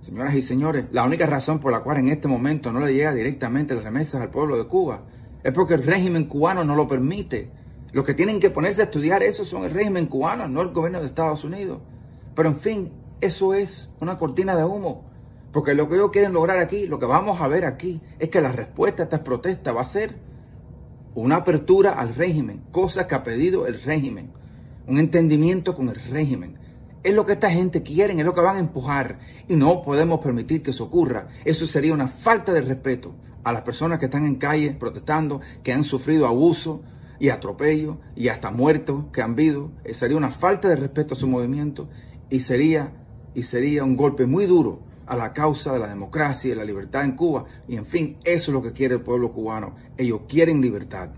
[0.00, 3.14] Señoras y señores, la única razón por la cual en este momento no le llega
[3.14, 5.04] directamente las remesas al pueblo de Cuba
[5.44, 7.52] es porque el régimen cubano no lo permite.
[7.92, 10.98] Los que tienen que ponerse a estudiar eso son el régimen cubano, no el gobierno
[10.98, 11.78] de Estados Unidos.
[12.34, 15.08] Pero en fin, eso es una cortina de humo.
[15.52, 18.40] Porque lo que ellos quieren lograr aquí, lo que vamos a ver aquí, es que
[18.40, 20.16] la respuesta a estas protestas va a ser
[21.14, 24.32] una apertura al régimen, cosa que ha pedido el régimen,
[24.86, 26.58] un entendimiento con el régimen.
[27.02, 30.20] Es lo que esta gente quiere, es lo que van a empujar y no podemos
[30.20, 31.28] permitir que eso ocurra.
[31.44, 35.72] Eso sería una falta de respeto a las personas que están en calle protestando, que
[35.72, 36.82] han sufrido abuso
[37.18, 39.72] y atropello y hasta muertos que han habido.
[39.84, 41.88] Eh, sería una falta de respeto a su movimiento
[42.28, 42.92] y sería,
[43.34, 47.04] y sería un golpe muy duro a la causa de la democracia y la libertad
[47.04, 47.44] en Cuba.
[47.66, 49.74] Y en fin, eso es lo que quiere el pueblo cubano.
[49.96, 51.10] Ellos quieren libertad.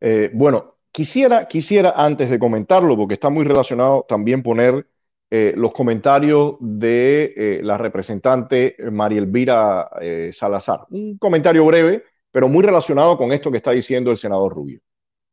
[0.00, 4.86] Eh, bueno, quisiera, quisiera antes de comentarlo, porque está muy relacionado, también poner
[5.30, 10.84] eh, los comentarios de eh, la representante María Elvira eh, Salazar.
[10.90, 14.80] Un comentario breve, pero muy relacionado con esto que está diciendo el senador Rubio.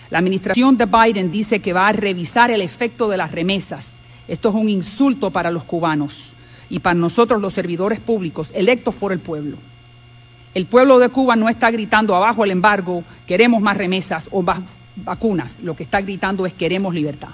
[0.09, 3.99] La administración de Biden dice que va a revisar el efecto de las remesas.
[4.29, 6.31] Esto es un insulto para los cubanos
[6.69, 9.57] y para nosotros los servidores públicos electos por el pueblo.
[10.53, 14.41] El pueblo de Cuba no está gritando abajo el embargo, queremos más remesas o
[15.03, 15.59] vacunas.
[15.61, 17.29] Lo que está gritando es queremos libertad.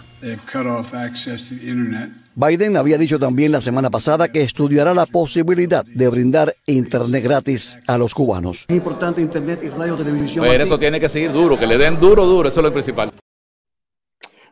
[2.35, 7.79] Biden había dicho también la semana pasada que estudiará la posibilidad de brindar internet gratis
[7.87, 8.65] a los cubanos.
[8.67, 10.45] Es importante internet y radio televisión.
[10.45, 13.13] Pero eso tiene que seguir duro, que le den duro, duro, eso es lo principal.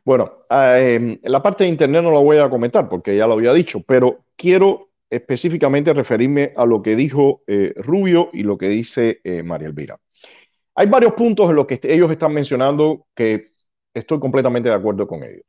[0.05, 3.53] Bueno, eh, la parte de internet no la voy a comentar porque ya lo había
[3.53, 9.21] dicho, pero quiero específicamente referirme a lo que dijo eh, Rubio y lo que dice
[9.23, 9.99] eh, María Elvira.
[10.75, 13.43] Hay varios puntos en los que ellos están mencionando que
[13.93, 15.45] estoy completamente de acuerdo con ellos.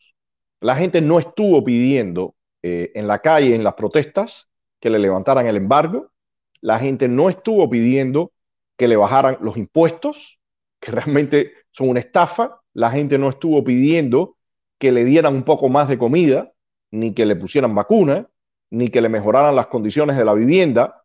[0.60, 5.46] La gente no estuvo pidiendo eh, en la calle, en las protestas, que le levantaran
[5.46, 6.10] el embargo.
[6.60, 8.32] La gente no estuvo pidiendo
[8.76, 10.38] que le bajaran los impuestos,
[10.80, 12.60] que realmente son una estafa.
[12.72, 14.37] La gente no estuvo pidiendo
[14.78, 16.52] que le dieran un poco más de comida,
[16.90, 18.28] ni que le pusieran vacuna,
[18.70, 21.03] ni que le mejoraran las condiciones de la vivienda.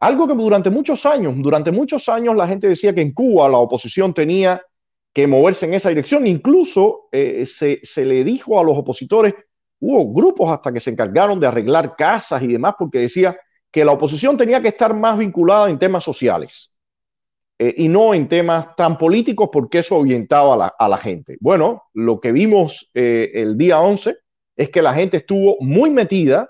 [0.00, 3.58] Algo que durante muchos años, durante muchos años la gente decía que en Cuba la
[3.58, 4.62] oposición tenía
[5.12, 6.26] que moverse en esa dirección.
[6.26, 9.34] Incluso eh, se, le dijo a los opositores,
[9.80, 13.36] hubo grupos hasta que se encargaron de arreglar casas y demás, porque decía
[13.72, 16.76] que la oposición tenía que estar más vinculada en temas sociales
[17.58, 21.36] eh, y no en temas tan políticos, porque eso orientaba a la, gente.
[21.40, 24.16] Bueno, lo que vimos eh, el día 11
[24.56, 26.48] es que la gente estuvo muy metida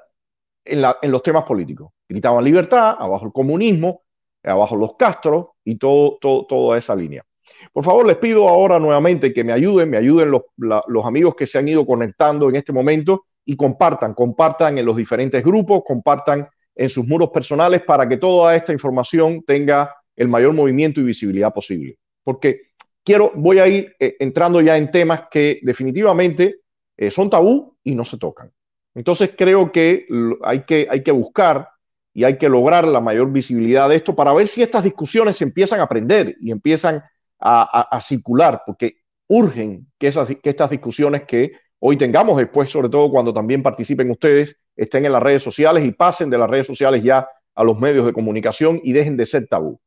[0.64, 4.02] en los temas políticos gritaban libertad, abajo el comunismo,
[4.42, 7.24] abajo los Castro y todo, todo, toda esa línea.
[7.72, 11.46] Por favor, les pido ahora nuevamente que me ayuden, me ayuden los, los amigos que
[11.46, 16.48] se han ido conectando en este momento y compartan, compartan en los diferentes grupos, compartan
[16.74, 21.52] en sus muros personales para que toda esta información tenga el mayor movimiento y visibilidad
[21.52, 21.96] posible.
[22.22, 22.72] Porque
[23.04, 26.60] quiero, voy a ir eh, entrando ya en temas que definitivamente
[26.96, 28.52] eh, son tabú y no se tocan.
[28.94, 30.06] Entonces creo que
[30.42, 31.68] hay que, hay que buscar
[32.18, 35.44] y hay que lograr la mayor visibilidad de esto para ver si estas discusiones se
[35.44, 37.00] empiezan a aprender y empiezan
[37.38, 38.96] a, circular, porque
[39.28, 45.06] urgen que estas discusiones que hoy tengamos después, sobre todo cuando también participen ustedes, estén
[45.06, 48.12] en las redes sociales y pasen de las redes sociales ya a los medios de
[48.12, 49.78] comunicación y dejen de ser tabú.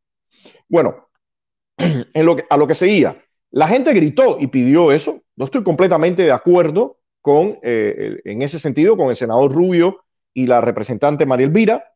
[0.69, 1.09] Bueno,
[1.77, 5.21] en lo que, a lo que seguía, la gente gritó y pidió eso.
[5.35, 10.47] No estoy completamente de acuerdo con, eh, en ese sentido, con el senador Rubio y
[10.47, 11.90] la representante María Elvira.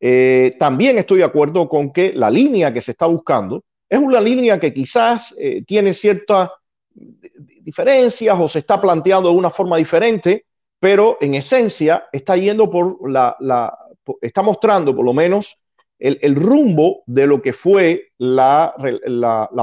[0.00, 4.20] Eh, también estoy de acuerdo con que la línea que se está buscando es una
[4.20, 6.48] línea que quizás eh, tiene ciertas
[7.60, 10.46] diferencias o se está planteando de una forma diferente,
[10.78, 13.36] pero en esencia está yendo por la,
[14.22, 15.62] está mostrando por lo menos
[15.98, 18.74] el, rumbo de lo que fue la,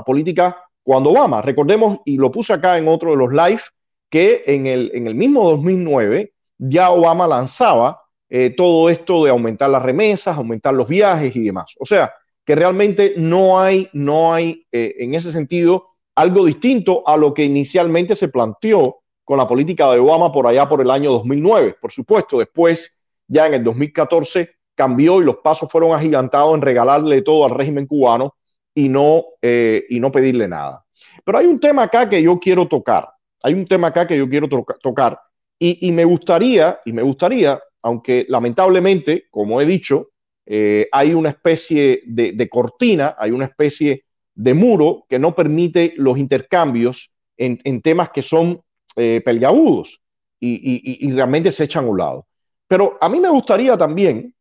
[0.06, 1.42] política cuando Obama.
[1.42, 3.62] Recordemos, y lo puse acá en otro de los live,
[4.10, 9.70] que en el, en el mismo 2009 ya Obama lanzaba eh, todo esto de aumentar
[9.70, 11.74] las remesas, aumentar los viajes y demás.
[11.80, 12.14] O sea,
[12.46, 17.44] que realmente no hay, no hay eh, en ese sentido algo distinto a lo que
[17.44, 21.76] inicialmente se planteó con la política de Obama por allá por el año 2009.
[21.80, 27.22] Por supuesto, después, ya en el 2014, cambió y los pasos fueron agigantados en regalarle
[27.22, 28.36] todo al régimen cubano
[28.74, 30.86] y no, eh, y no pedirle nada.
[31.24, 33.10] Pero hay un tema acá que yo quiero tocar.
[33.44, 35.20] Hay un tema acá que yo quiero tocar
[35.60, 40.10] y, me gustaría, y me gustaría, aunque lamentablemente, como he dicho,
[40.46, 44.04] eh, hay una especie de, cortina, hay una especie
[44.36, 48.62] de muro que no permite los intercambios en, temas que son
[48.98, 49.24] eh,
[50.42, 52.28] y, realmente se echan a un lado.
[52.68, 54.34] Pero a mí me gustaría también,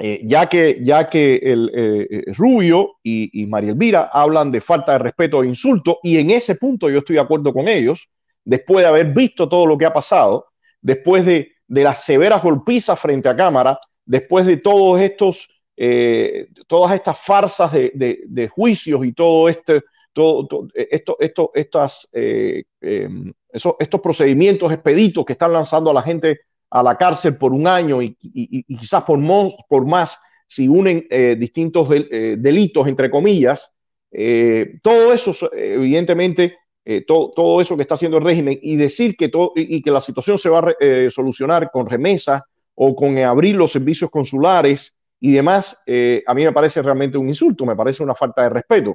[0.00, 4.94] eh, ya que, ya que el eh, Rubio y, y, María Elvira hablan de falta
[4.94, 8.10] de respeto e insulto, y en ese punto yo estoy de acuerdo con ellos,
[8.44, 10.46] después de haber visto todo lo que ha pasado,
[10.80, 17.18] después de, las severas golpizas frente a cámara, después de todos estos, eh, todas estas
[17.18, 25.32] farsas de, juicios y todo este, todo, esto, esto, estas, em, estos procedimientos expeditos que
[25.32, 28.16] están lanzando a la gente a la cárcel por un año y,
[28.66, 29.18] quizás por,
[29.68, 33.74] por, más si unen eh, distintos eh, delitos, entre comillas,
[34.10, 36.56] eh, todo eso, evidentemente,
[37.06, 40.00] todo, todo, eso que está haciendo el régimen y decir que, todo, y, que la
[40.00, 42.42] situación se va a solucionar con remesas
[42.74, 45.82] o con abrir los servicios consulares y demás,
[46.26, 48.94] a mí me parece realmente un insulto, me parece una falta de respeto.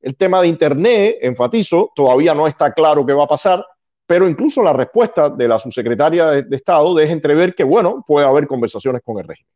[0.00, 3.64] El tema de Internet, enfatizo, todavía no está claro qué va a pasar
[4.10, 8.48] pero incluso la respuesta de la subsecretaria de, Estado deja entrever que, bueno, puede haber
[8.48, 9.52] conversaciones con el régimen.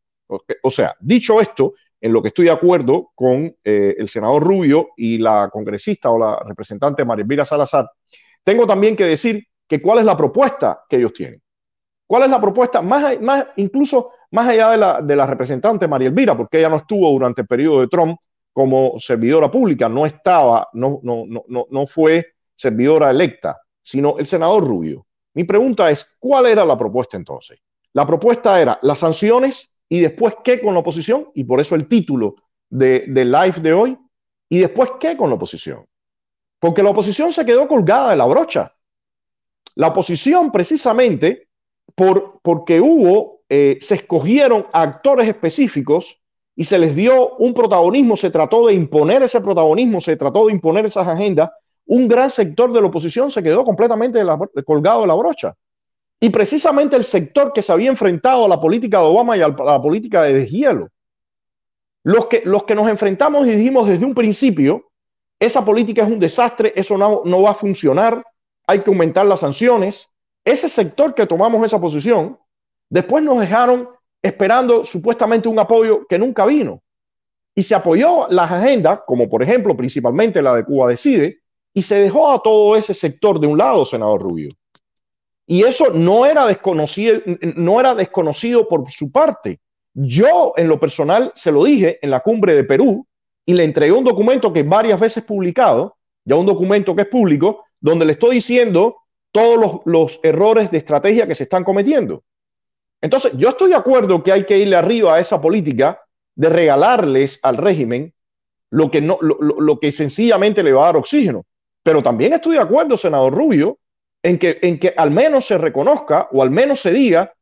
[0.63, 4.91] O, sea, dicho esto, en lo que estoy de acuerdo con eh, el senador Rubio
[4.95, 7.91] y la congresista o la representante María Salazar,
[8.43, 11.41] tengo también que decir que cuál es la propuesta que ellos tienen.
[12.07, 12.83] ¿Cuál es la propuesta?
[12.83, 16.77] Más, más, incluso más allá de la, de la representante María Elvira, porque ella no
[16.77, 18.19] estuvo durante el periodo de Trump
[18.53, 24.67] como servidora pública, no estaba, no, no, no, no fue servidora electa sino el senador
[24.67, 25.07] Rubio.
[25.35, 27.61] Mi pregunta es, ¿cuál era la propuesta entonces?
[27.93, 31.87] La propuesta era las sanciones y después qué con la oposición, y por eso el
[31.87, 32.37] título
[32.69, 33.99] del de live de hoy,
[34.49, 35.87] y después qué con la oposición.
[36.59, 38.75] Porque la oposición se quedó colgada de la brocha.
[39.75, 41.49] La oposición precisamente
[41.95, 46.21] por, porque hubo, eh, se escogieron actores específicos
[46.57, 50.53] y se les dio un protagonismo, se trató de imponer ese protagonismo, se trató de
[50.53, 51.51] imponer esas agendas
[51.87, 54.21] un gran sector de la oposición se quedó completamente
[54.65, 55.55] colgado de la brocha.
[56.25, 59.49] Y precisamente el sector que se había enfrentado a la política de Obama y a
[59.49, 60.89] la política de deshielo.
[62.03, 64.91] Los que, los que nos enfrentamos y dijimos desde un principio,
[65.39, 68.25] esa política es un desastre, eso no, no va a funcionar,
[68.67, 70.09] hay que aumentar las sanciones.
[70.43, 72.39] Ese sector que tomamos esa posición,
[72.89, 73.91] después nos dejaron
[74.23, 76.83] esperando supuestamente un apoyo que nunca vino.
[77.55, 81.41] Y se apoyó las agendas, como por ejemplo principalmente la de Cuba Decide,
[81.75, 84.49] y se dejó a todo ese sector de un lado, senador Rubio.
[85.47, 87.21] Y eso no era desconocido,
[87.57, 89.61] no era desconocido por su parte.
[89.93, 93.07] Yo, en lo personal, se lo dije en la cumbre de Perú
[93.47, 97.65] y le entregué un documento que varias veces publicado, ya un documento que es público,
[97.79, 98.97] donde le estoy diciendo
[99.31, 102.23] todos los, errores de estrategia que se están cometiendo.
[103.03, 106.01] Entonces, yo estoy de acuerdo que hay que irle arriba a esa política
[106.35, 108.15] de regalarles al régimen
[108.71, 111.45] lo que, no, lo que sencillamente le va a dar oxígeno.
[111.83, 113.79] Pero también estoy de acuerdo, senador Rubio,
[114.25, 117.33] en que, en que al menos se reconozca o al menos se diga,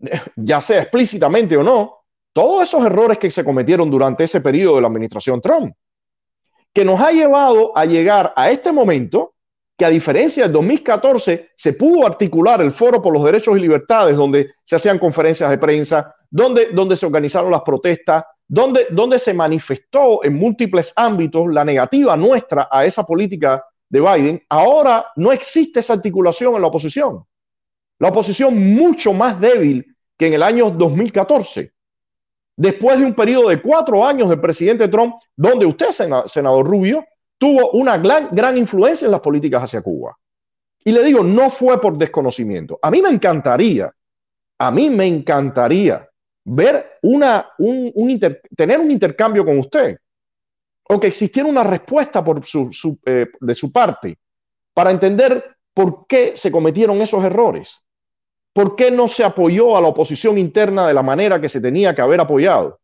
[0.36, 1.98] ya sea explícitamente o no,
[2.32, 5.74] todos esos errores que se cometieron durante ese periodo de la administración Trump,
[6.72, 9.34] que nos ha llevado a llegar a este momento
[9.78, 14.16] que a diferencia del 2014 se pudo articular el Foro por los Derechos y Libertades,
[14.16, 19.34] donde se hacían conferencias de prensa, donde, donde se organizaron las protestas, donde, donde se
[19.34, 25.80] manifestó en múltiples ámbitos la negativa nuestra a esa política de Biden, ahora no existe
[25.80, 27.24] esa articulación en la oposición.
[27.98, 31.72] La oposición mucho más débil que en el año 2014,
[32.56, 37.04] después de un periodo de cuatro años del presidente Trump, donde usted, senador Rubio,
[37.38, 40.16] tuvo una gran, influencia en las políticas hacia Cuba.
[40.84, 42.78] Y le digo, no fue por desconocimiento.
[42.80, 43.92] A mí me encantaría,
[44.58, 46.08] a mí me encantaría
[46.44, 47.92] ver una, un,
[48.56, 49.98] tener un intercambio con usted
[50.88, 52.24] o que existiera una respuesta
[53.06, 54.18] eh, de su parte
[54.72, 57.82] para entender por qué se cometieron esos errores,
[58.52, 61.94] por qué no se apoyó a la oposición interna de la manera que se tenía
[61.94, 62.80] que haber apoyado.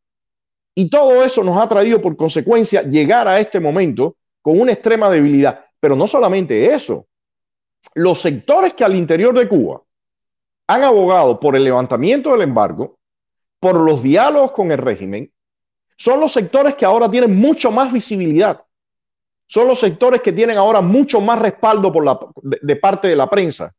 [0.74, 5.10] Y todo eso nos ha traído por consecuencia llegar a este momento con una extrema
[5.10, 5.64] debilidad.
[5.78, 7.06] Pero no solamente eso,
[7.94, 9.82] los sectores que al interior de Cuba
[10.66, 12.98] han abogado por el levantamiento del embargo,
[13.60, 15.32] por los diálogos con el régimen,
[15.96, 18.64] son los sectores que ahora tienen mucho más visibilidad.
[19.46, 23.28] Son los sectores que tienen ahora mucho más respaldo por la, de, parte de la
[23.28, 23.74] prensa.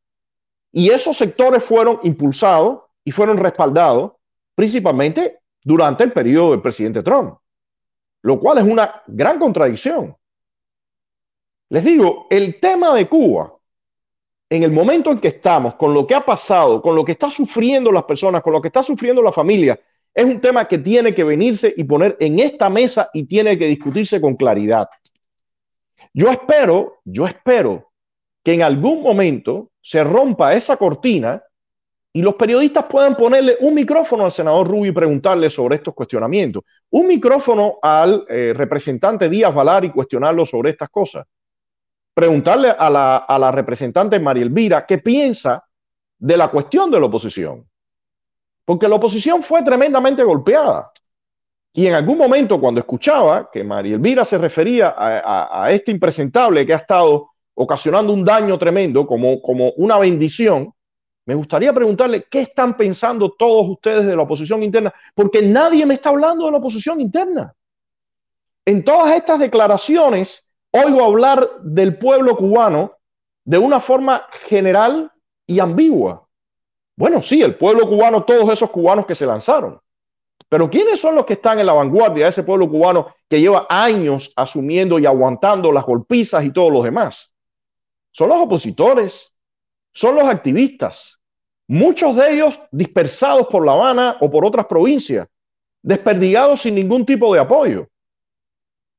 [0.71, 4.13] Y esos sectores fueron impulsados y fueron respaldados
[4.55, 7.37] principalmente durante el periodo del presidente Trump.
[8.21, 10.15] lo cual es una gran contradicción.
[11.69, 13.53] Les digo, el tema de Cuba,
[14.49, 17.29] en el momento en que estamos, con lo que ha pasado, con lo que está
[17.31, 19.79] sufriendo las personas, con lo que está sufriendo la familia,
[20.13, 23.67] es un tema que tiene que venirse y poner en esta mesa y tiene que
[23.67, 24.87] discutirse con claridad.
[26.13, 27.91] Yo espero, yo espero
[28.43, 31.41] que en algún momento se rompa esa cortina
[32.15, 36.63] y los periodistas puedan ponerle un micrófono al senador Rubio y preguntarle sobre estos cuestionamientos,
[36.91, 41.25] un micrófono al eh, representante Díaz Valar y cuestionarlo sobre estas cosas.
[42.13, 45.63] Preguntarle a la, a la representante María Elvira qué piensa
[46.19, 47.67] de la cuestión de la oposición.
[48.65, 50.91] Porque la oposición fue tremendamente golpeada.
[51.73, 56.73] Y en algún momento, cuando escuchaba que María Elvira se refería a, este impresentable que
[56.73, 60.71] ha estado ocasionando un daño tremendo como, como una bendición,
[61.25, 65.95] me gustaría preguntarle qué están pensando todos ustedes de la oposición interna, porque nadie me
[65.95, 67.53] está hablando de la oposición interna.
[68.65, 72.93] En todas estas declaraciones, oigo hablar del pueblo cubano
[73.45, 75.11] de una forma general
[75.47, 76.22] y ambigua.
[76.95, 79.79] Bueno, sí, el pueblo cubano, todos esos cubanos que se lanzaron.
[80.47, 83.65] Pero ¿quiénes son los que están en la vanguardia de ese pueblo cubano que lleva
[83.69, 87.33] años asumiendo y aguantando las golpizas y todos los demás?
[88.11, 89.33] Son los opositores,
[89.91, 91.19] son los activistas,
[91.67, 95.27] muchos de ellos dispersados por La Habana o por otras provincias,
[95.81, 97.87] desperdigados sin ningún tipo de apoyo.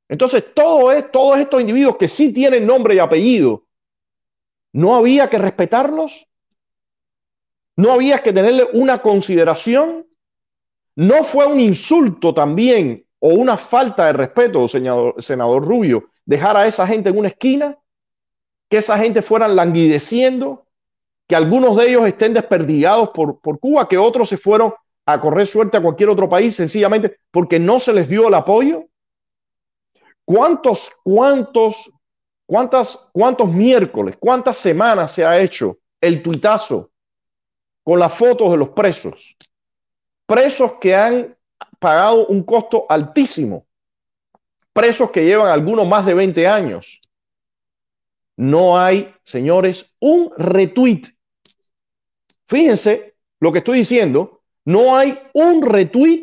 [0.08, 3.64] Entonces, todo es, todos estos individuos que sí tienen nombre y apellido,
[4.72, 6.26] ¿no había que respetarlos?
[7.76, 10.06] ¿No había que tenerle una consideración?
[10.96, 16.66] ¿No fue un insulto también o una falta de respeto, senador, senador Rubio, dejar a
[16.66, 17.76] esa gente en una esquina?
[18.68, 20.66] Que esa gente fueran languideciendo,
[21.26, 24.72] que algunos de ellos estén desperdigados por, por Cuba, que otros se fueron
[25.06, 28.84] a correr suerte a cualquier otro país sencillamente porque no se les dio el apoyo.
[30.24, 31.90] ¿Cuántos, cuántos,
[32.46, 36.90] cuántas, cuántos miércoles, cuántas semanas se ha hecho el tuitazo
[37.84, 39.36] con las fotos de los presos?
[40.26, 41.36] presos que han
[41.78, 43.66] pagado un costo altísimo,
[44.72, 47.00] presos que llevan algunos más de 20 años.
[48.36, 51.02] No hay, señores, un retweet.
[52.46, 56.22] Fíjense lo que estoy diciendo, no hay un retweet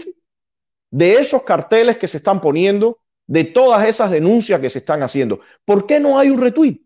[0.90, 5.40] de esos carteles que se están poniendo, de todas esas denuncias que se están haciendo.
[5.64, 6.80] ¿Por qué no hay un retweet?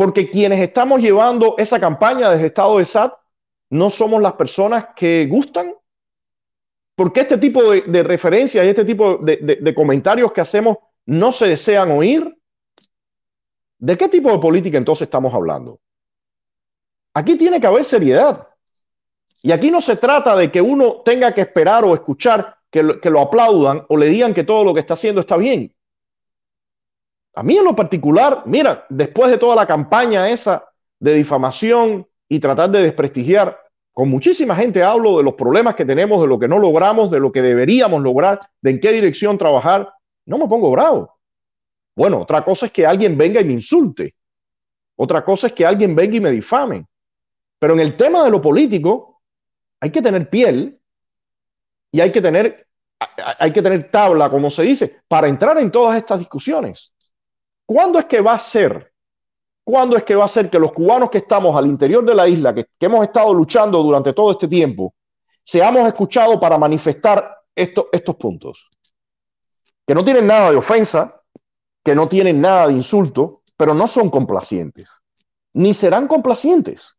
[0.00, 3.12] Porque quienes estamos llevando esa campaña desde Estado de SAT
[3.68, 5.74] no somos las personas que gustan?
[6.94, 11.90] porque este tipo de, referencias y este tipo de, comentarios que hacemos no se desean
[11.90, 12.34] oír?
[13.78, 15.78] ¿De qué tipo de política entonces estamos hablando?
[17.12, 18.48] Aquí tiene que haber seriedad.
[19.42, 22.98] Y aquí no se trata de que uno tenga que esperar o escuchar que lo,
[23.02, 25.74] que lo aplaudan o le digan que todo lo que está haciendo está bien.
[27.34, 30.64] A mí en lo particular, mira, después de toda la campaña esa
[30.98, 33.58] de difamación y tratar de desprestigiar.
[33.92, 37.20] Con muchísima gente hablo de los problemas que tenemos, de lo que no logramos, de
[37.20, 39.92] lo que deberíamos lograr, de en qué dirección trabajar.
[40.26, 41.18] No me pongo bravo.
[41.96, 44.14] Bueno, otra cosa es que alguien venga y me insulte.
[44.96, 46.86] Otra cosa es que alguien venga y me difame.
[47.58, 49.20] Pero en el tema de lo político
[49.80, 50.78] hay que tener piel
[51.90, 52.66] y hay que tener,
[53.16, 56.92] hay que tener tabla, como se dice, para entrar en todas estas discusiones.
[57.70, 58.92] ¿Cuándo es que va a ser
[59.62, 62.26] ¿Cuándo es que va a ser que los cubanos que estamos al interior de la
[62.26, 64.92] isla, que, hemos estado luchando durante todo este tiempo,
[65.44, 68.68] seamos escuchados para manifestar estos puntos?
[69.86, 71.22] Que no tienen nada de ofensa,
[71.84, 74.90] que no tienen nada de insulto, pero no son complacientes,
[75.52, 76.96] ni serán complacientes.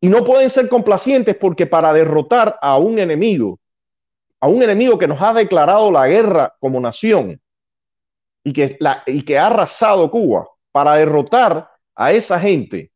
[0.00, 3.58] Y no pueden ser complacientes porque para derrotar a un enemigo,
[4.38, 7.40] a un enemigo que nos ha declarado la guerra como nación
[8.46, 8.78] y que,
[9.26, 12.92] que ha arrasado Cuba, para derrotar a esa gente,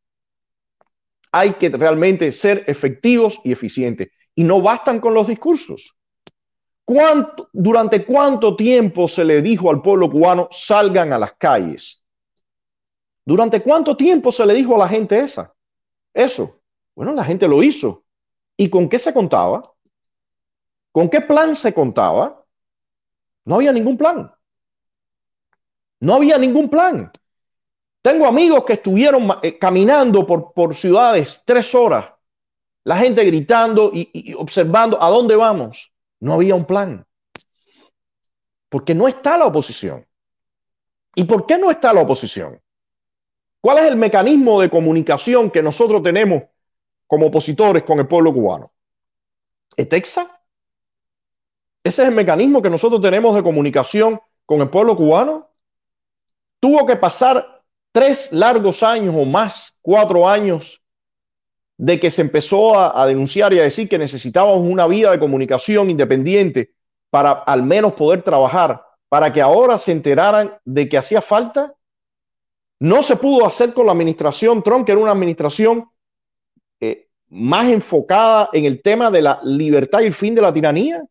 [1.29, 4.07] hay que realmente ser efectivos y eficientes.
[4.33, 5.93] Y no bastan con los discursos.
[6.85, 12.01] ¿Cuánto, ¿Durante cuánto tiempo se le dijo al pueblo cubano salgan a las calles?
[13.25, 15.53] ¿Durante cuánto tiempo se le dijo a la gente esa?
[16.13, 16.61] Eso.
[16.95, 18.05] Bueno, la gente lo hizo.
[18.55, 19.61] ¿Y con qué se contaba?
[20.93, 22.41] ¿Con qué plan se contaba?
[23.43, 24.31] No había ningún plan.
[26.01, 27.11] No había ningún plan.
[28.01, 32.11] Tengo amigos que estuvieron eh, caminando por, por ciudades tres horas,
[32.83, 35.93] la gente gritando y, observando a dónde vamos.
[36.19, 37.05] No había un plan.
[38.69, 40.05] Porque no está la oposición.
[41.15, 42.59] ¿Y por qué no está la oposición?
[43.59, 46.43] ¿Cuál es el mecanismo de comunicación que nosotros tenemos
[47.05, 48.71] como opositores con el pueblo cubano?
[49.77, 50.41] ¿Etexa?
[51.83, 55.50] Ese es el mecanismo que nosotros tenemos de comunicación con el pueblo cubano.
[56.61, 60.81] Tuvo que pasar tres largos años o más, cuatro años,
[61.77, 65.89] de que se empezó a, denunciar y a decir que necesitábamos una vía de comunicación
[65.89, 66.75] independiente
[67.09, 71.73] para al menos poder trabajar, para que ahora se enteraran de que hacía falta.
[72.79, 75.89] No se pudo hacer con la administración Trump, que era una administración
[76.79, 81.03] eh, más enfocada en el tema de la libertad y el fin de la tiranía.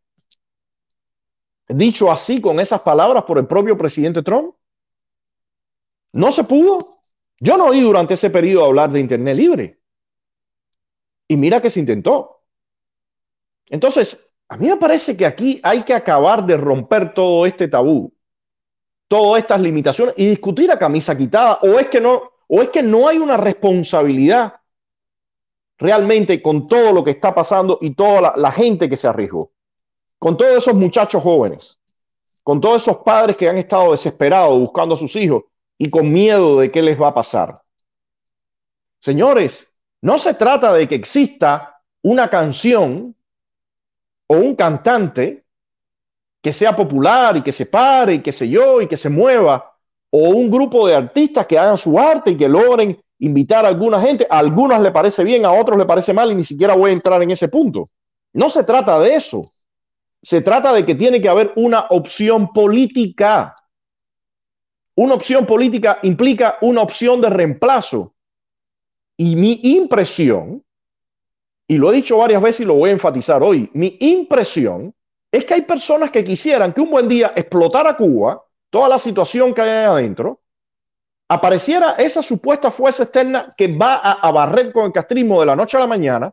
[1.66, 4.54] Dicho así, con esas palabras por el propio presidente Trump.
[6.12, 6.98] No se pudo.
[7.38, 9.80] Yo no oí durante ese periodo hablar de Internet libre.
[11.28, 12.42] Y mira que se intentó.
[13.66, 18.12] Entonces, a mí me parece que aquí hay que acabar de romper todo este tabú,
[19.06, 21.60] todas estas limitaciones y discutir a camisa quitada.
[21.62, 24.54] O es que no, o es que no hay una responsabilidad
[25.78, 29.52] realmente con todo lo que está pasando y toda la, la gente que se arriesgó,
[30.18, 31.80] con todos esos muchachos jóvenes,
[32.42, 35.44] con todos esos padres que han estado desesperados buscando a sus hijos
[35.82, 37.62] y con miedo de qué les va a pasar.
[39.00, 43.16] Señores, no se trata de que exista una canción
[44.26, 45.46] o un cantante
[46.42, 49.74] que sea popular y que se pare y que se yo y que se mueva,
[50.10, 54.02] o un grupo de artistas que hagan su arte y que logren invitar a alguna
[54.02, 56.90] gente, a algunas le parece bien, a otros le parece mal y ni siquiera voy
[56.90, 57.86] a entrar en ese punto.
[58.34, 59.42] No se trata de eso.
[60.22, 63.56] Se trata de que tiene que haber una opción política.
[65.00, 68.12] Una opción política implica una opción de reemplazo.
[69.16, 70.62] Y mi impresión,
[71.66, 74.94] y lo he dicho varias veces y lo voy a enfatizar hoy, mi impresión
[75.32, 79.54] es que hay personas que quisieran que un buen día explotara Cuba, toda la situación
[79.54, 80.42] que hay adentro,
[81.28, 85.56] apareciera esa supuesta fuerza externa que va a, a, barrer con el castrismo de la
[85.56, 86.30] noche a la mañana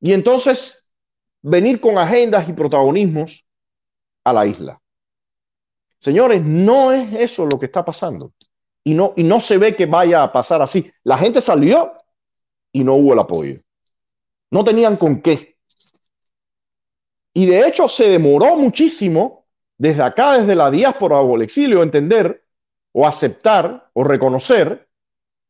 [0.00, 0.90] y entonces
[1.42, 3.44] venir con agendas y protagonismos
[4.24, 4.80] a la isla.
[6.00, 8.32] Señores, no es eso lo que está pasando
[8.82, 10.90] y no, y no se ve que vaya a pasar así.
[11.04, 11.92] La gente salió
[12.72, 13.60] y no hubo el apoyo.
[14.50, 15.58] No tenían con qué.
[17.34, 19.46] Y de hecho se demoró muchísimo
[19.78, 22.44] desde acá, desde la diáspora o el exilio, entender
[22.92, 24.88] o aceptar o reconocer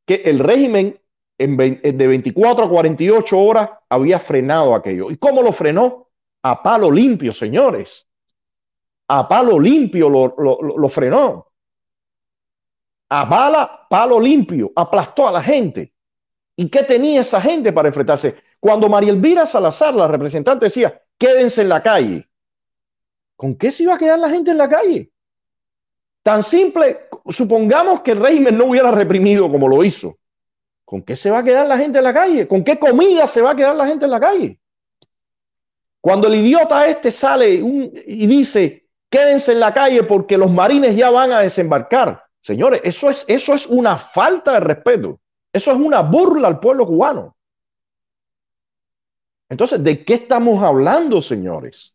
[0.04, 1.00] que el régimen
[1.38, 5.10] en de 24 a 48 horas había frenado aquello.
[5.10, 6.08] ¿Y cómo lo frenó?
[6.42, 8.09] A palo limpio, señores.
[9.12, 11.48] A palo limpio lo, lo, lo frenó.
[13.08, 14.72] A bala, palo limpio.
[14.76, 15.92] Aplastó a la gente.
[16.54, 18.36] ¿Y qué tenía esa gente para enfrentarse?
[18.60, 22.28] Cuando María Elvira Salazar, la representante, decía, quédense en la calle.
[23.34, 25.10] ¿Con qué se iba a quedar la gente en la calle?
[26.22, 30.18] Tan simple, supongamos que el régimen no hubiera reprimido como lo hizo.
[30.84, 32.46] ¿Con qué se va a quedar la gente en la calle?
[32.46, 34.60] ¿Con qué comida se va a quedar la gente en la calle?
[36.00, 38.79] Cuando el idiota este sale y dice,
[39.10, 42.24] quédense en la calle porque los marines ya van a desembarcar.
[42.40, 45.20] Señores, eso es, eso es una falta de respeto.
[45.52, 47.36] Eso es una burla al pueblo cubano.
[49.48, 51.92] Entonces, ¿de qué estamos hablando, señores?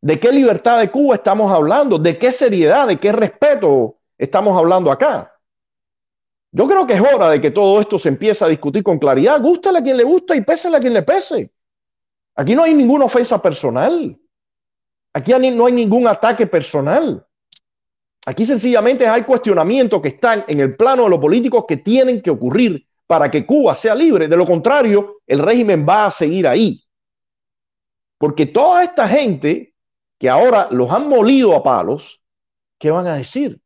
[0.00, 1.96] ¿De qué libertad de Cuba estamos hablando?
[1.96, 5.32] ¿De qué seriedad, de qué respeto estamos hablando acá?
[6.50, 9.40] Yo creo que es hora de que todo esto se empiece a discutir con claridad.
[9.40, 11.52] Gústale a quien le gusta y pésele a quien le pese.
[12.34, 14.18] Aquí no hay ninguna ofensa personal.
[15.14, 17.26] Aquí no hay ningún ataque personal.
[18.24, 22.30] Aquí sencillamente hay cuestionamientos que están en el plano de los políticos que tienen que
[22.30, 24.28] ocurrir para que Cuba sea libre.
[24.28, 26.82] De lo contrario, el régimen va a seguir ahí.
[28.16, 29.74] Porque toda esta gente
[30.18, 32.22] que ahora los han molido a palos,
[32.78, 33.60] ¿qué van a decir?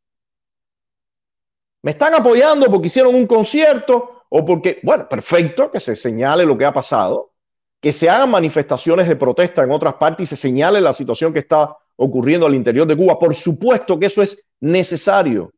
[1.82, 6.56] ¿Me están apoyando porque hicieron un concierto o porque, bueno, perfecto, que se señale lo
[6.56, 7.34] que ha pasado,
[7.80, 11.40] que se hagan manifestaciones de protesta en otras partes y se señale la situación que
[11.40, 13.18] está ocurriendo al interior de Cuba?
[13.18, 15.52] Por supuesto que eso es necesario,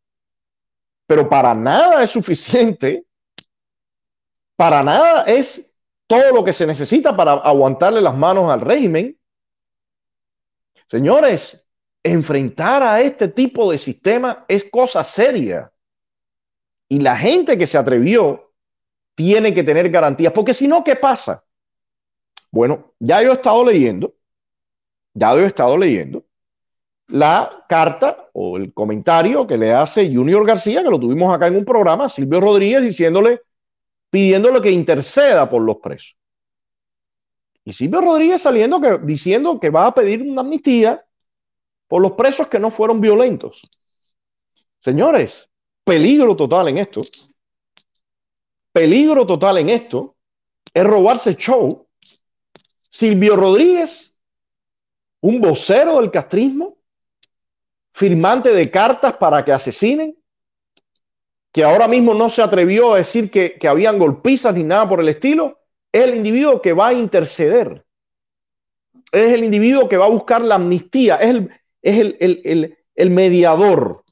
[1.06, 3.04] pero para nada es suficiente,
[4.56, 9.18] para nada es todo lo que se necesita para aguantarle las manos al régimen
[10.88, 11.70] Señores,
[12.02, 15.70] enfrentar a este tipo de sistema es cosa seria.
[16.88, 18.54] Y la gente que se atrevió
[19.14, 21.44] tiene que tener garantías, porque si no, ¿qué pasa?
[22.50, 24.14] Bueno, ya yo he estado leyendo,
[25.14, 26.24] ya yo he estado leyendo
[27.08, 31.56] la carta o el comentario que le hace Junior García, que lo tuvimos acá en
[31.56, 33.40] un programa, Silvio Rodríguez, diciéndole,
[34.10, 36.16] pidiéndole que interceda por los presos.
[37.64, 41.04] Y Silvio Rodríguez saliendo que, diciendo que va a pedir una amnistía
[41.86, 43.68] por los presos que no fueron violentos.
[44.78, 45.48] Señores,
[45.84, 47.02] peligro total en esto.
[48.72, 50.16] Peligro total en esto
[50.72, 51.87] es robarse show.
[52.90, 54.08] Silvio Rodríguez
[55.20, 56.78] un vocero del castrismo,
[57.92, 60.16] firmante de cartas para que asesinen,
[61.52, 65.00] que ahora mismo no se atrevió a decir que, que habían golpizas ni nada por
[65.00, 65.58] el estilo,
[65.90, 67.84] es el individuo que va a interceder.
[69.10, 71.50] Es el individuo que va a buscar la amnistía, es el,
[71.82, 74.04] es el, el, el mediador.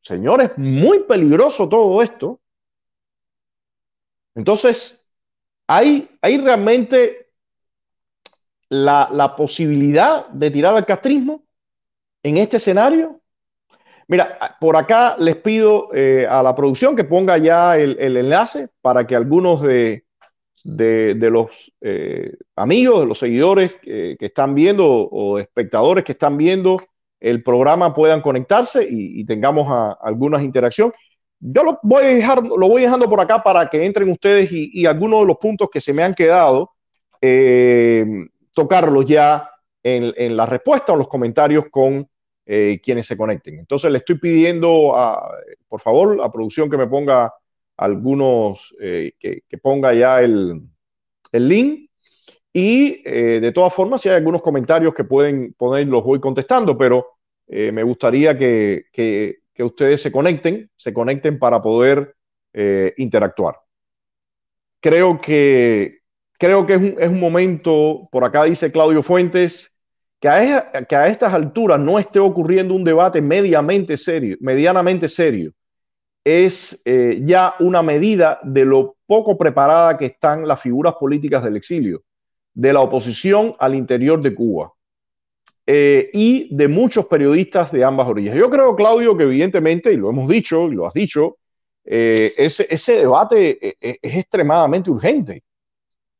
[0.00, 2.40] Señores, muy peligroso todo esto.
[4.34, 5.10] Entonces,
[5.66, 7.23] hay, hay realmente
[8.68, 11.44] la, posibilidad de tirar al castrismo
[12.22, 13.20] en este escenario.
[14.08, 19.06] Mira, por acá les pido eh, a la producción que ponga ya el, enlace para
[19.06, 20.04] que algunos de,
[20.62, 26.36] de, los eh, amigos, de los seguidores que, que están viendo o espectadores que están
[26.36, 26.76] viendo
[27.24, 30.94] el programa puedan conectarse y, tengamos a, algunas interacciones.
[31.40, 34.84] Yo lo voy, a dejar, lo voy dejando por acá para que entren ustedes y,
[34.84, 36.72] algunos de los puntos que se me han quedado,
[37.22, 38.04] eh,
[38.54, 39.50] tocarlos ya
[39.82, 42.08] en, la respuesta o los comentarios con
[42.46, 43.58] eh, quienes se conecten.
[43.58, 45.30] Entonces le estoy pidiendo, a,
[45.68, 47.32] por favor, a producción que me ponga
[47.76, 50.60] algunos, eh, que, ponga ya el,
[51.32, 51.90] el link.
[52.52, 56.78] Y eh, de todas formas, si hay algunos comentarios que pueden poner, los voy contestando,
[56.78, 57.10] pero
[57.46, 62.16] me gustaría que, que, que, ustedes se conecten, se conecten para poder
[62.96, 63.56] interactuar.
[64.80, 66.03] Creo que,
[66.38, 69.78] creo que es un, es un, momento, por acá dice Claudio Fuentes,
[70.20, 75.52] que a, que a estas alturas no esté ocurriendo un debate medianamente serio, medianamente serio
[76.24, 81.56] es eh, ya una medida de lo poco preparada que están las figuras políticas del
[81.56, 82.02] exilio,
[82.54, 84.72] de la oposición al interior de Cuba
[85.66, 88.36] eh, y de muchos periodistas de ambas orillas.
[88.36, 91.36] Yo creo, Claudio, que evidentemente, y lo hemos dicho, y lo has dicho,
[91.84, 95.42] eh, ese, ese, debate es, es extremadamente urgente.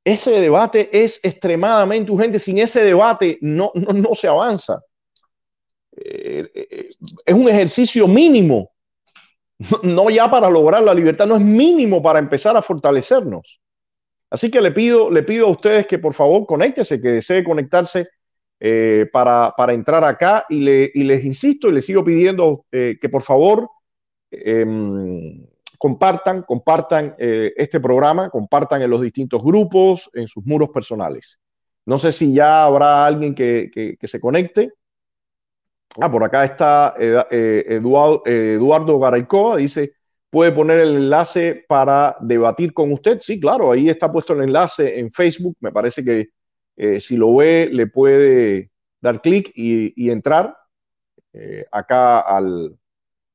[0.05, 2.39] Ese debate es extremadamente urgente.
[2.39, 4.81] Sin ese debate no, no, no se avanza.
[5.97, 8.75] es un ejercicio mínimo
[9.83, 13.61] no ya para lograr la libertad, no es mínimo para empezar a fortalecernos.
[14.31, 18.09] Así que le pido, le pido a ustedes que por favor conéctese, que desee conectarse
[18.59, 22.97] eh, para, para, entrar acá y, le, y, les insisto y les sigo pidiendo eh,
[23.01, 23.69] que por favor
[24.31, 24.65] eh,
[25.85, 31.39] compartan, compartan eh, este programa, compartan en los distintos grupos, en sus muros personales.
[31.85, 34.73] No sé si ya habrá alguien que, se conecte.
[36.01, 39.93] Ah, por acá está eh, Eduardo, eh, Eduardo Garaycoa, dice,
[40.31, 43.19] ¿puede poner el enlace para debatir con usted?
[43.21, 45.59] Sí, claro, ahí está puesto el enlace en Facebook.
[45.61, 48.71] Me parece que si lo ve, le puede
[49.03, 50.57] dar clic y, entrar
[51.71, 52.75] acá al,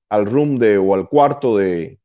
[0.10, 1.99] al, room de, o al cuarto de,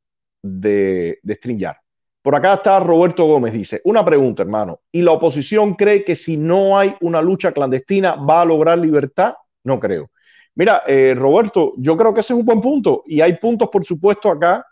[0.44, 1.76] de, de StreamYard.
[2.22, 6.36] Por acá está Roberto Gómez, dice, una pregunta, hermano, ¿y la oposición cree que si
[6.36, 9.34] no hay una lucha clandestina va a lograr libertad?
[9.64, 10.10] No creo.
[10.54, 13.84] Mira, eh, Roberto, yo creo que ese es un buen punto y hay puntos, por
[13.84, 14.64] supuesto, acá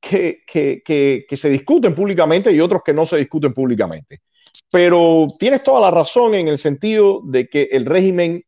[0.00, 4.22] que, que, que, que, se discuten públicamente y otros que no se discuten públicamente.
[4.70, 8.42] Pero tienes toda la razón en el sentido de que el régimen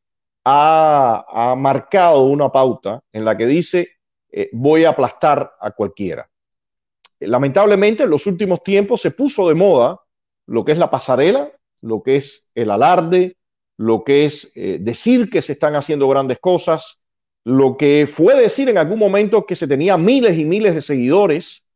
[0.44, 3.88] ha, ha marcado una pauta en la que dice
[4.32, 6.28] eh, voy a aplastar a cualquiera.
[7.26, 10.00] Lamentablemente, en los últimos tiempos se puso de moda
[10.46, 13.36] lo que es la pasarela, lo que es el alarde,
[13.76, 17.00] lo que es eh, decir que se están haciendo grandes cosas,
[17.44, 21.66] lo que fue decir en algún momento que se tenía miles y miles de seguidores.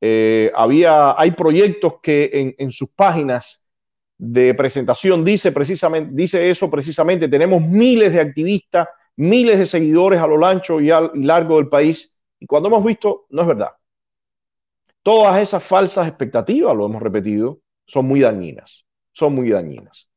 [0.00, 3.68] Eh, había, hay proyectos que en, sus páginas
[4.16, 10.26] de presentación dice precisamente, dice eso precisamente, tenemos miles de activistas, miles de seguidores a
[10.26, 13.77] lo ancho y, al, y largo del país, y cuando hemos visto, no es verdad.
[15.02, 20.08] Todas esas falsas expectativas, lo hemos repetido, son muy dañinas, son muy dañinas.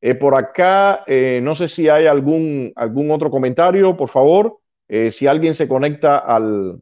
[0.00, 4.58] Eh, por acá, eh, no sé si hay algún, algún otro comentario, por favor.
[4.88, 6.80] Eh, si alguien se conecta al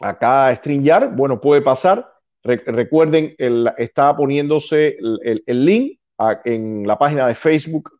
[0.00, 2.12] acá a StreamYard, bueno, puede pasar.
[2.42, 7.90] Re recuerden, el, está poniéndose el, link a, en la página de Facebook.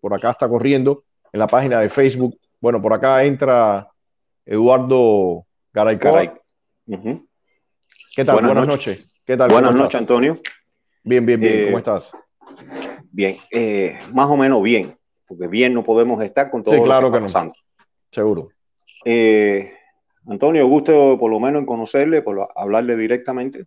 [0.00, 2.38] Por acá está corriendo en la página de Facebook.
[2.60, 3.88] Bueno, por acá entra
[4.46, 5.98] Eduardo Garay.
[8.18, 8.34] ¿Qué tal?
[8.34, 8.98] Buenas, Buenas noches.
[8.98, 9.14] noches.
[9.24, 9.48] ¿Qué tal?
[9.48, 10.40] Buenas noches, Antonio.
[11.04, 11.66] Bien, bien, bien.
[11.66, 12.10] ¿Cómo estás?
[13.12, 17.10] Bien, eh, más o menos bien, porque bien no podemos estar con todo sí, claro
[17.10, 17.52] lo que, está que no.
[18.10, 18.48] Seguro.
[19.04, 19.72] Eh,
[20.26, 23.66] Antonio, gusto por lo menos en conocerle, por hablarle directamente.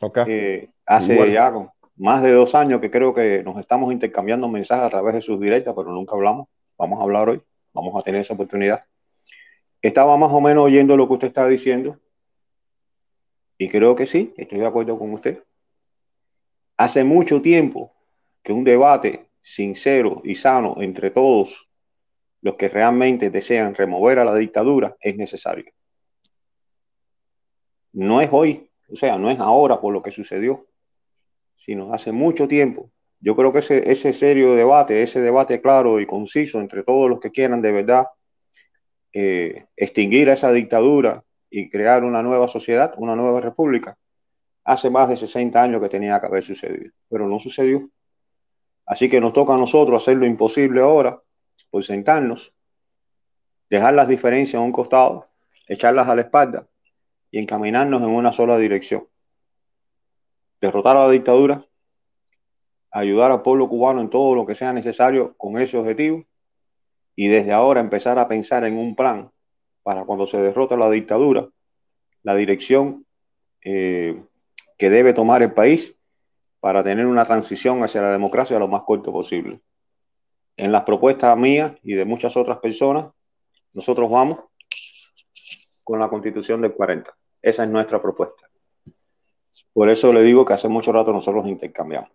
[0.00, 0.24] Okay.
[0.26, 1.52] Eh, hace ya
[1.96, 5.38] más de dos años que creo que nos estamos intercambiando mensajes a través de sus
[5.38, 6.48] directas, pero nunca hablamos.
[6.78, 7.42] Vamos a hablar hoy,
[7.74, 8.84] vamos a tener esa oportunidad.
[9.82, 11.98] Estaba más o menos oyendo lo que usted estaba diciendo
[13.60, 15.44] y creo que sí, estoy de acuerdo con usted.
[16.78, 17.92] Hace mucho tiempo
[18.42, 21.68] que un debate sincero y sano entre todos
[22.40, 25.70] los que realmente desean remover a la dictadura es necesario.
[27.92, 30.66] No es hoy, o sea, no es ahora por lo que sucedió,
[31.54, 32.90] sino hace mucho tiempo.
[33.20, 37.30] Yo creo que ese, serio debate, ese debate claro y conciso entre todos los que
[37.30, 38.06] quieran de verdad
[39.12, 43.98] eh, extinguir a esa dictadura y crear una nueva sociedad, una nueva república,
[44.64, 47.90] hace más de 60 años que tenía que haber sucedido, pero no sucedió.
[48.86, 51.20] Así que nos toca a nosotros hacer lo imposible ahora,
[51.70, 52.52] por sentarnos,
[53.68, 55.28] dejar las diferencias a un costado,
[55.66, 56.66] echarlas a la espalda
[57.30, 59.06] y encaminarnos en una sola dirección.
[60.60, 61.64] Derrotar a la dictadura,
[62.90, 66.24] ayudar al pueblo cubano en todo lo que sea necesario con ese objetivo
[67.14, 69.30] y desde ahora empezar a pensar en un plan
[69.82, 71.48] para cuando se derrota la dictadura,
[72.22, 73.06] la dirección
[73.62, 74.22] eh,
[74.78, 75.96] que debe tomar el país
[76.60, 79.60] para tener una transición hacia la democracia lo más corto posible.
[80.56, 83.12] En las propuestas mías y de muchas otras personas,
[83.72, 84.40] nosotros vamos
[85.84, 87.14] con la constitución del 40.
[87.42, 88.48] Esa es nuestra propuesta.
[89.72, 92.10] Por eso le digo que hace mucho rato nosotros intercambiamos.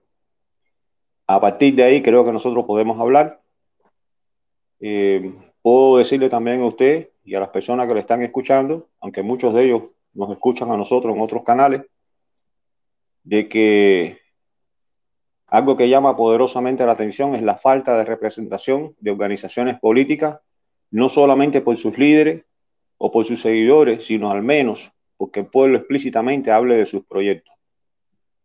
[1.27, 3.41] A partir de ahí creo que nosotros podemos hablar.
[4.79, 9.23] Eh, puedo decirle también a usted y a las personas que le están escuchando, aunque
[9.23, 11.81] muchos de ellos nos escuchan a nosotros en otros canales,
[13.23, 14.19] de que
[15.47, 20.39] algo que llama poderosamente la atención es la falta de representación de organizaciones políticas,
[20.91, 22.45] no solamente por sus líderes
[22.97, 27.53] o por sus seguidores, sino al menos porque el pueblo explícitamente hable de sus proyectos.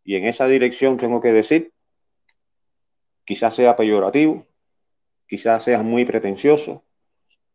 [0.04, 1.72] Y en esa dirección tengo que decir,
[3.24, 4.46] quizás sea peyorativo,
[5.28, 6.82] quizás sea muy pretencioso,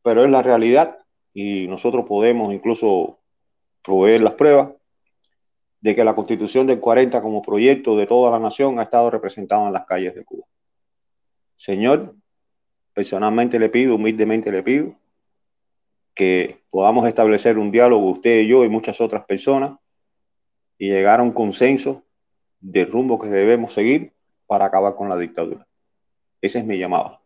[0.04, 1.05] pero es la realidad
[1.36, 3.20] y nosotros podemos incluso
[3.84, 4.72] proveer las pruebas
[5.82, 9.68] de que la constitución del 40 como proyecto de toda la nación ha estado representado
[9.68, 10.46] en las calles de Cuba.
[11.58, 12.16] Señor,
[12.94, 14.96] personalmente le pido, humildemente le pido,
[16.16, 19.78] que podamos establecer un diálogo usted y yo y muchas otras personas
[20.78, 22.04] y llegar a un consenso
[22.62, 24.14] del rumbo que debemos seguir
[24.48, 25.68] para acabar con la dictadura.
[26.42, 27.25] Ese es mi llamado.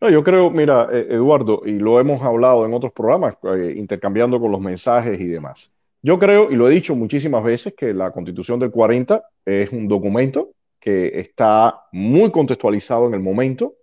[0.00, 4.40] No, yo creo, mira, eh, Eduardo, y lo hemos hablado en otros programas, eh, intercambiando
[4.40, 5.72] con los mensajes y demás.
[6.02, 9.88] Yo creo, y lo he dicho muchísimas veces, que la Constitución del 40 es un
[9.88, 13.74] documento que está muy contextualizado en el momento.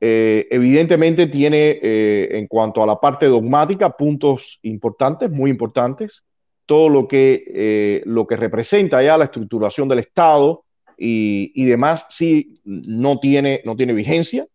[0.00, 6.22] Eh, evidentemente tiene, eh, en cuanto a la parte dogmática, puntos importantes, muy importantes.
[6.66, 10.62] Todo lo que, eh, lo que representa ya la estructuración del Estado
[10.96, 14.46] y, y demás, sí, no tiene, no tiene vigencia.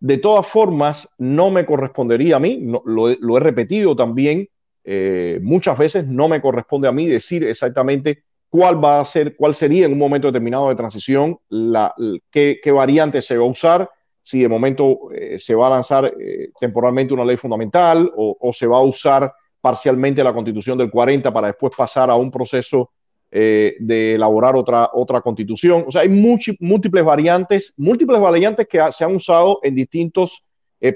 [0.00, 4.48] De todas formas, no me correspondería a mí, lo, he repetido también,
[4.82, 9.54] eh, muchas veces no me corresponde a mí decir exactamente cuál va a ser, cuál
[9.54, 11.94] sería en un momento determinado de transición, la,
[12.30, 13.90] qué, variante se va a usar,
[14.22, 18.66] si de momento eh, se va a lanzar eh, temporalmente una ley fundamental o, se
[18.66, 22.90] va a usar parcialmente la constitución del 40 para después pasar a un proceso
[23.30, 25.84] de elaborar otra, otra constitución.
[25.86, 30.44] O sea, hay múltiples variantes, múltiples variantes que se han usado en distintos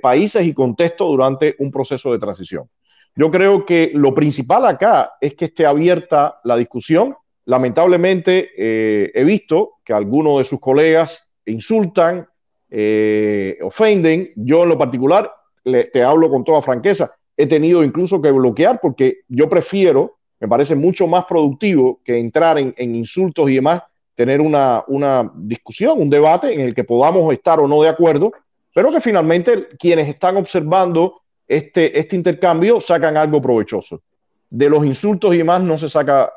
[0.02, 2.68] países y contextos durante un proceso de transición.
[3.16, 7.14] Yo creo que lo principal acá es que esté abierta la discusión.
[7.44, 12.26] Lamentablemente eh, he visto que algunos de sus colegas insultan,
[12.70, 14.32] eh, ofenden.
[14.34, 15.30] Yo en lo particular,
[15.62, 20.74] te hablo con toda franqueza, he tenido incluso que bloquear porque yo prefiero, me parece
[20.74, 23.82] mucho más productivo que entrar en, insultos y demás,
[24.14, 28.32] tener una, una discusión, un debate en el que podamos estar o no de acuerdo,
[28.74, 34.02] pero que finalmente quienes están observando este, este intercambio sacan algo provechoso.
[34.50, 36.32] De los insultos y demás no se saca,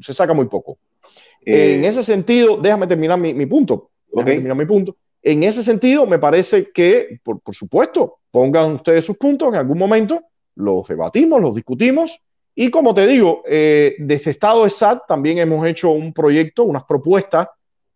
[0.00, 0.78] se saca muy poco.
[1.44, 3.90] Eh, en ese sentido, déjame terminar mi, punto.
[4.24, 4.96] terminar mi punto.
[5.22, 10.22] En ese sentido, me parece que, por, supuesto, pongan ustedes sus puntos en algún momento,
[10.56, 12.20] los debatimos, los discutimos.
[12.60, 16.82] Y como te digo, eh, desde Estado de SAT también hemos hecho un proyecto, unas
[16.82, 17.46] propuestas,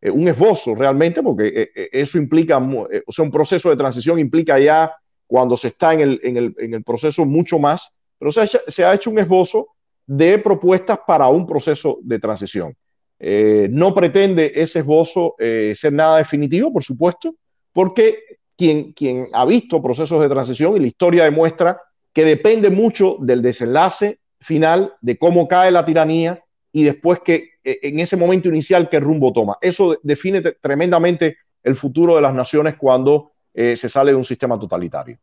[0.01, 4.95] eh, un esbozo realmente, porque eso implica, o sea, un proceso de transición implica ya
[5.27, 8.45] cuando se está en el, en el, en el proceso mucho más, pero se ha,
[8.45, 9.71] hecho, se ha, hecho un esbozo
[10.07, 12.77] de propuestas para un proceso de transición.
[13.19, 17.35] Eh, no pretende ese esbozo eh, ser nada definitivo, por supuesto,
[17.73, 18.19] porque
[18.57, 21.81] quien, quien ha visto procesos de transición y la historia demuestra
[22.13, 27.79] que depende mucho del desenlace final, de cómo cae la tiranía y después que eh,
[27.83, 29.59] en ese momento inicial qué rumbo toma.
[29.61, 34.59] Eso define tremendamente el futuro de las naciones cuando eh, se sale de un sistema
[34.59, 35.19] totalitario.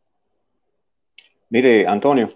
[1.48, 2.32] Mire, Antonio,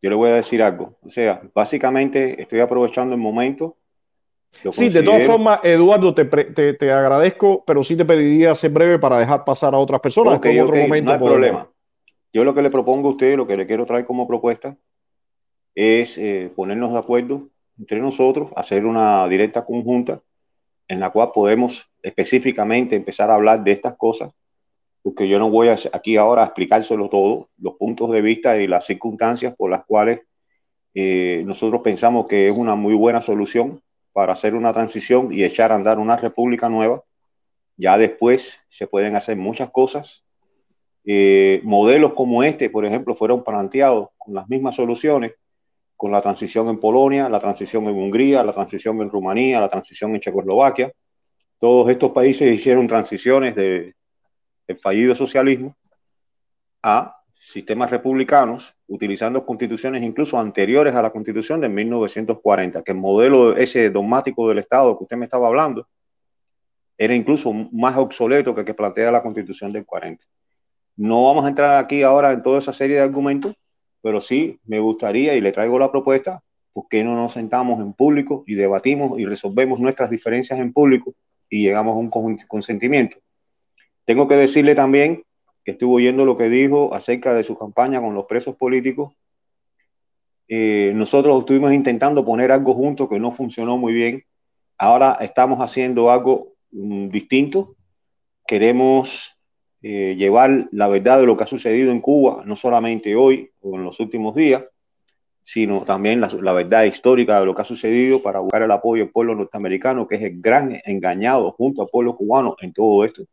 [0.00, 0.96] yo le voy a decir algo.
[1.02, 3.76] O sea, básicamente estoy aprovechando el momento
[4.70, 8.98] sí, de todas formas, Eduardo, te, te, te, agradezco, pero sí te pediría ser breve
[8.98, 10.34] para dejar pasar a otras personas.
[10.34, 11.68] otro momento no hay problema.
[12.32, 14.76] Yo lo que le propongo a usted, lo que le quiero traer como propuesta,
[15.78, 20.20] es eh, ponernos de acuerdo entre nosotros, hacer una directa conjunta
[20.88, 24.32] en la cual podemos específicamente empezar a hablar de estas cosas,
[25.04, 28.86] porque yo no voy aquí ahora a explicárselo todo, los puntos de vista y las
[28.86, 30.22] circunstancias por las cuales
[30.94, 33.80] eh, nosotros pensamos que es una muy buena solución
[34.12, 37.04] para hacer una transición y echar a andar una república nueva.
[37.76, 40.24] Ya después se pueden hacer muchas cosas.
[41.04, 45.34] Eh, modelos como este, por ejemplo, fueron planteados con las mismas soluciones
[45.98, 50.14] con la transición en Polonia, la transición en Hungría, la transición en Rumanía, la transición
[50.14, 50.92] en Checoslovaquia.
[51.58, 53.96] Todos estos países hicieron transiciones de,
[54.80, 55.76] fallido socialismo
[56.84, 63.56] a sistemas republicanos, utilizando constituciones incluso anteriores a la constitución de 1940, que el modelo
[63.56, 65.88] ese dogmático del Estado que usted me estaba hablando
[66.96, 70.24] era incluso más obsoleto que el que plantea la constitución del 40.
[70.94, 73.56] No vamos a entrar aquí ahora en toda esa serie de argumentos,
[74.02, 76.42] pero sí me gustaría y le traigo la propuesta,
[76.72, 81.14] ¿por qué no nos sentamos en público y debatimos y resolvemos nuestras diferencias en público
[81.50, 82.10] y llegamos a un
[82.46, 83.18] consentimiento?
[84.04, 85.22] Tengo que decirle también
[85.64, 89.12] que estuve oyendo lo que dijo acerca de su campaña con los presos políticos.
[90.48, 94.24] Eh, nosotros estuvimos intentando poner algo junto que no funcionó muy bien.
[94.78, 97.76] Ahora estamos haciendo algo mm, distinto.
[98.46, 99.37] Queremos
[99.80, 103.76] eh, llevar la verdad de lo que ha sucedido en Cuba, no solamente hoy o
[103.76, 104.64] en los últimos días,
[105.42, 109.12] sino también la, verdad histórica de lo que ha sucedido para buscar el apoyo del
[109.12, 113.24] pueblo norteamericano, que es el gran engañado junto al pueblo cubano en todo esto.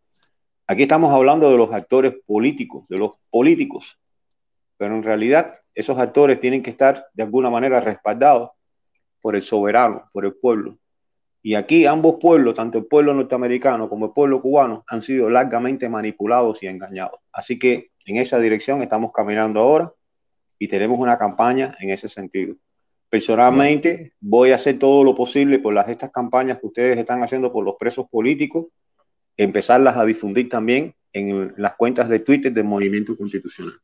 [0.67, 3.99] Aquí estamos hablando de los actores políticos, de los políticos,
[4.77, 8.51] pero en realidad esos actores tienen que estar de alguna manera respaldados
[9.19, 10.77] por el soberano, por el pueblo,
[11.45, 15.87] y aquí ambos pueblos, tanto el pueblo norteamericano como el pueblo cubano, han sido largamente
[15.87, 17.19] manipulados y engañados.
[17.31, 19.93] Así que en esa dirección estamos caminando ahora
[20.57, 22.55] y tenemos una campaña en ese sentido.
[23.11, 27.53] Personalmente voy a hacer todo lo posible por las, estas campañas que ustedes están haciendo
[27.53, 28.65] por los presos políticos,
[29.37, 33.75] empezarlas a difundir también en las cuentas de Twitter del Movimiento Constitucional.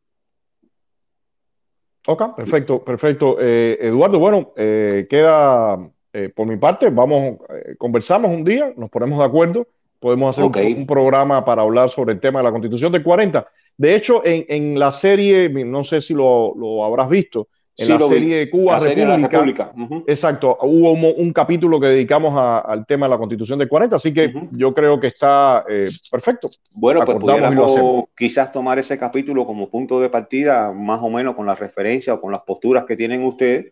[2.07, 3.37] Ok, perfecto, perfecto.
[3.39, 5.77] Eh, Eduardo, bueno, eh, queda
[6.13, 9.67] eh, por mi parte, vamos, eh, conversamos un día, nos ponemos de acuerdo,
[9.99, 13.47] podemos hacer un, programa para hablar sobre el tema de la constitución del 40.
[13.77, 17.47] De hecho, en, la serie, no sé si lo, habrás visto,
[17.77, 19.71] en la serie Cuba República,
[20.05, 24.33] exacto, hubo un, capítulo que dedicamos al tema de la constitución del 40, así que
[24.51, 26.49] yo creo que está eh, perfecto.
[26.75, 31.45] Bueno, pues podríamos quizás tomar ese capítulo como punto de partida, más o menos con
[31.45, 33.71] la referencia o con las posturas que tienen ustedes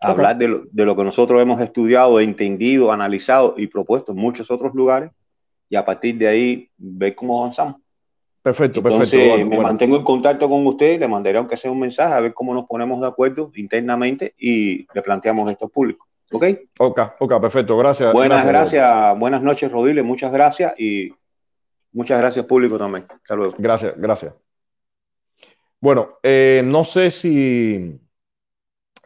[0.00, 4.50] hablar de lo, de lo, que nosotros hemos estudiado, entendido, analizado y propuesto en muchos
[4.50, 5.10] otros lugares
[5.68, 7.76] y a partir de ahí ver cómo avanzamos.
[8.42, 9.50] Perfecto, Entonces, perfecto.
[9.50, 12.54] me mantengo en contacto con usted, le mandaré aunque sea un mensaje a ver cómo
[12.54, 16.06] nos ponemos de acuerdo internamente y le planteamos esto al público.
[16.32, 16.44] ¿Ok?
[16.78, 17.76] Ok, ok, perfecto.
[17.76, 18.12] Gracias.
[18.12, 20.02] Buenas gracias, buenas noches, Rodile.
[20.02, 21.12] Muchas gracias y
[21.92, 23.04] muchas gracias, público también.
[23.10, 23.54] Hasta luego.
[23.58, 24.32] Gracias, gracias.
[25.80, 28.00] Bueno, eh, no sé si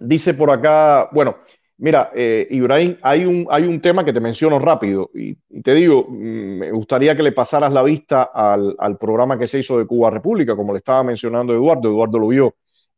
[0.00, 1.36] Dice por acá, bueno,
[1.78, 6.06] mira, eh, Ibrahim, hay un, hay un tema que te menciono rápido y, te digo,
[6.08, 10.10] mm, me gustaría que le pasaras la vista al, programa que se hizo de Cuba
[10.10, 12.54] República, como le estaba mencionando Eduardo, Eduardo lo vio.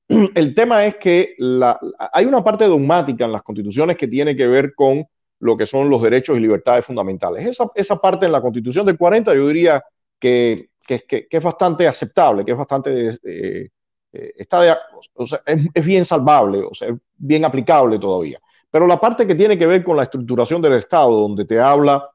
[0.34, 1.34] El tema es que
[2.12, 5.04] hay una parte dogmática en las constituciones que tiene que ver con
[5.40, 7.46] lo que son los derechos y libertades fundamentales.
[7.46, 9.82] Esa, esa parte en la constitución del 40 yo diría
[10.18, 13.68] que, que, que, es bastante aceptable, que es bastante eh,
[14.12, 14.78] eh, está
[15.74, 18.40] es, bien salvable, o sea, es bien aplicable todavía.
[18.70, 22.10] Pero la parte que tiene que ver con la estructuración del Estado, donde te habla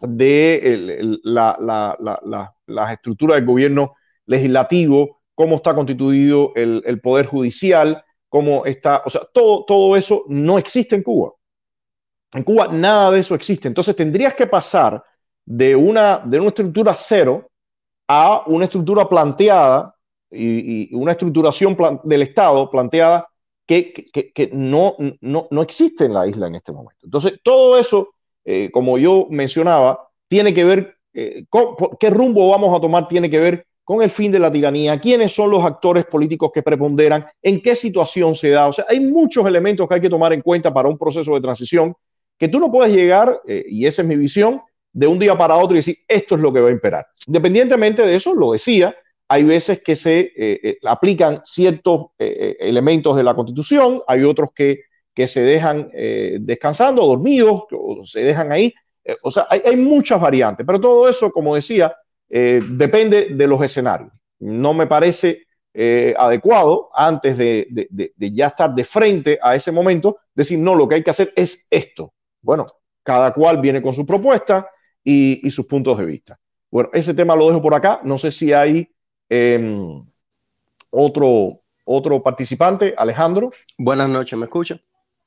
[0.00, 3.94] de la, la, las estructuras del gobierno
[4.26, 10.58] legislativo, cómo está constituido el, poder judicial, cómo está, o sea, todo, todo eso no
[10.58, 11.32] existe en Cuba.
[12.32, 13.68] En Cuba nada de eso existe.
[13.68, 15.02] Entonces tendrías que pasar
[15.44, 17.50] de una, de una estructura cero
[18.08, 19.94] a una estructura planteada
[20.34, 23.28] y, una estructuración del Estado planteada
[23.66, 27.00] que, no, no, existe en la isla en este momento.
[27.04, 28.14] Entonces, todo eso,
[28.44, 33.30] eh, como yo mencionaba, tiene que ver, eh, con, qué rumbo vamos a tomar tiene
[33.30, 37.26] que ver con el fin de la tiranía, quiénes son los actores políticos que preponderan,
[37.42, 38.68] en qué situación se da.
[38.68, 41.40] O sea, hay muchos elementos que hay que tomar en cuenta para un proceso de
[41.40, 41.94] transición
[42.38, 44.60] que tú no puedes llegar, eh, y esa es mi visión,
[44.92, 47.06] de un día para otro y decir, esto es lo que va a imperar.
[47.26, 48.94] Independientemente de eso, lo decía,
[49.28, 54.50] hay veces que se eh, eh, aplican ciertos eh, elementos de la Constitución, hay otros
[54.54, 54.80] que
[55.14, 55.92] que se dejan
[56.40, 58.74] descansando, dormidos, o se dejan ahí.
[59.22, 61.94] O sea, hay, muchas variantes, pero todo eso, como decía,
[62.28, 64.10] depende de los escenarios.
[64.40, 65.46] No me parece
[66.18, 67.68] adecuado antes de,
[68.18, 71.68] ya estar de frente a ese momento, decir, no, lo que hay que hacer es
[71.70, 72.12] esto.
[72.42, 72.66] Bueno,
[73.04, 74.68] cada cual viene con su propuesta
[75.04, 76.40] y, sus puntos de vista.
[76.72, 78.00] Bueno, ese tema lo dejo por acá.
[78.02, 78.88] No sé si hay
[79.28, 80.04] em,
[80.90, 83.50] otro, otro participante, Alejandro.
[83.78, 84.80] Buenas noches, ¿me escucha?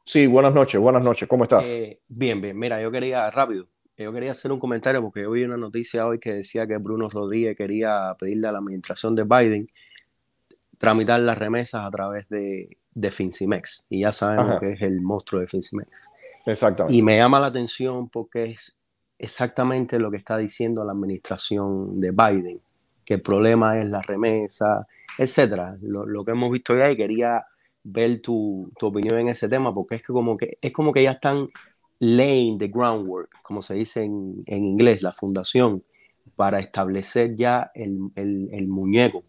[0.06, 1.68] Sí, buenas noches, buenas noches, ¿cómo estás?
[1.68, 3.68] Eh, bien, bien, mira, yo quería, rápido,
[3.98, 7.10] yo quería hacer un comentario porque yo vi una noticia hoy que decía que Bruno
[7.10, 9.70] Rodríguez quería pedirle a la administración de Biden
[10.78, 13.86] tramitar las remesas a través de, de Fincimex.
[13.89, 16.12] Y ya sabemos que es el monstruo de Fincimex.
[16.45, 16.95] Exactamente.
[16.95, 18.78] Y me llama la atención porque es
[19.20, 22.62] exactamente lo que está diciendo la administración de Biden,
[23.08, 24.86] que el problema es la remesa,
[25.18, 25.78] etcétera.
[25.82, 27.41] Lo, lo que hemos visto ya y quería
[27.86, 31.12] ver tu, opinión en ese tema, porque es que como que es como que ya
[31.12, 31.47] están
[31.99, 35.84] laying the groundwork, como se dice en, inglés, la fundación,
[36.36, 39.24] para establecer ya el, muñeco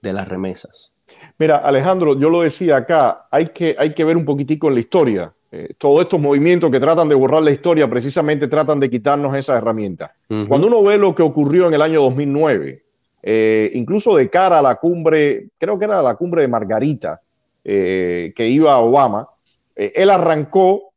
[0.00, 0.94] de las remesas.
[1.38, 4.80] Mira, Alejandro, yo lo decía acá, hay que, hay que ver un poquitico en la
[4.80, 5.34] historia.
[5.52, 9.58] Eh, todos estos movimientos que tratan de borrar la historia precisamente tratan de quitarnos esa
[9.58, 10.14] herramienta.
[10.48, 12.84] Cuando uno ve lo que ocurrió en el año 2009,
[13.22, 17.20] eh, incluso de cara a la cumbre, creo que era la cumbre de Margarita,
[17.64, 19.28] eh, que iba a Obama,
[19.76, 20.92] eh, él arrancó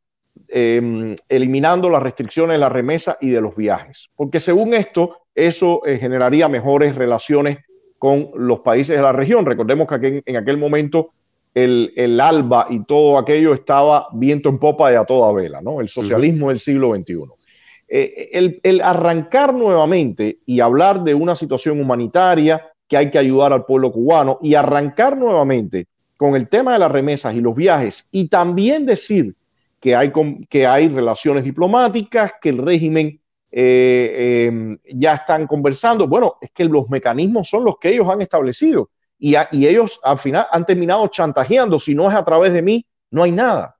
[0.48, 5.82] em, eliminando las restricciones de la remesa y de los viajes, porque según esto, eso
[5.84, 7.58] generaría mejores relaciones
[7.98, 9.44] con los países de la región.
[9.46, 11.10] Recordemos que en aquel momento
[11.54, 15.80] el, ALBA y todo aquello estaba viento en popa y a toda vela, ¿no?
[15.80, 17.14] El socialismo del siglo XXI.
[17.96, 23.64] El, el, arrancar nuevamente y hablar de una situación humanitaria que hay que ayudar al
[23.64, 25.86] pueblo cubano y arrancar nuevamente
[26.16, 29.34] con el tema de las remesas y los viajes y también decir
[29.80, 30.10] que hay,
[30.48, 33.20] que hay relaciones diplomáticas, que el régimen
[33.52, 36.08] eh, em, ya están conversando.
[36.08, 38.88] Bueno, es que los mecanismos son los que ellos han establecido
[39.18, 41.78] y, y, ellos al final han terminado chantajeando.
[41.78, 43.76] Si no es a través de mí, no hay nada.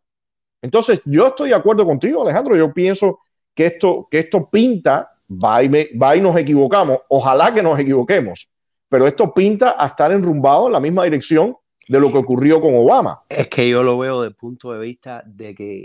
[0.60, 2.54] Entonces, yo estoy de acuerdo contigo, Alejandro.
[2.54, 3.20] Yo pienso
[3.54, 6.98] que esto, que esto pinta, va y, va y nos equivocamos.
[7.08, 8.48] Ojalá que nos equivoquemos,
[8.88, 11.56] pero esto pinta a estar enrumbado en la misma dirección
[11.88, 13.22] de lo que ocurrió con Obama.
[13.28, 15.84] Es que yo lo veo desde el punto de vista de que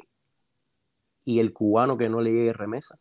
[1.26, 2.98] y el cubano que no le llegue remesa.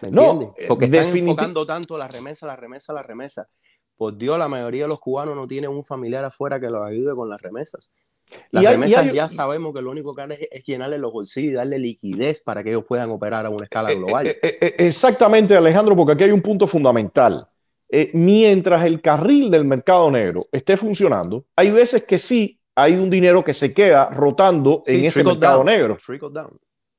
[0.00, 0.48] ¿Me entiendes?
[0.56, 3.48] Eh, Porque están enfocando tanto la remesa, la remesa, la remesa.
[3.96, 7.14] Por Dios, la mayoría de los cubanos no tienen un familiar afuera que los ayude
[7.14, 7.90] con las remesas.
[8.50, 11.78] Las remesas ya sabemos que lo único que hacen es, llenarle los bolsillos y darle
[11.78, 14.26] liquidez para que ellos puedan operar a una escala eh, global.
[14.26, 17.46] Eh, exactamente, Alejandro, porque aquí hay un punto fundamental.
[17.92, 23.10] Eh, mientras el carril del mercado negro esté funcionando, hay veces que sí hay un
[23.10, 25.96] dinero que se queda rotando en ese mercado negro.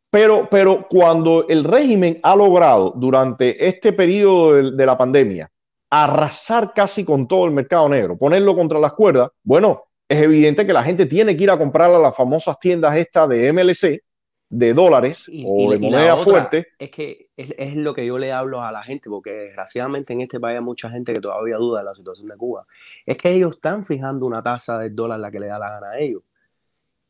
[0.10, 5.50] Pero, pero cuando el régimen ha logrado durante este periodo de, de la pandemia
[5.90, 10.74] arrasar casi con todo el mercado negro, ponerlo contra las cuerdas, bueno, es evidente que
[10.74, 14.04] la gente tiene que ir a comprar a las famosas tiendas estas de MLC
[14.50, 16.68] de dólares o de moneda fuerte.
[16.78, 20.38] Es que es, lo que yo le hablo a la gente, porque desgraciadamente en este
[20.38, 22.66] país hay mucha gente que todavía duda de la situación de Cuba.
[23.06, 25.92] Es que ellos están fijando una tasa del dólar la que le da la gana
[25.92, 26.24] a ellos.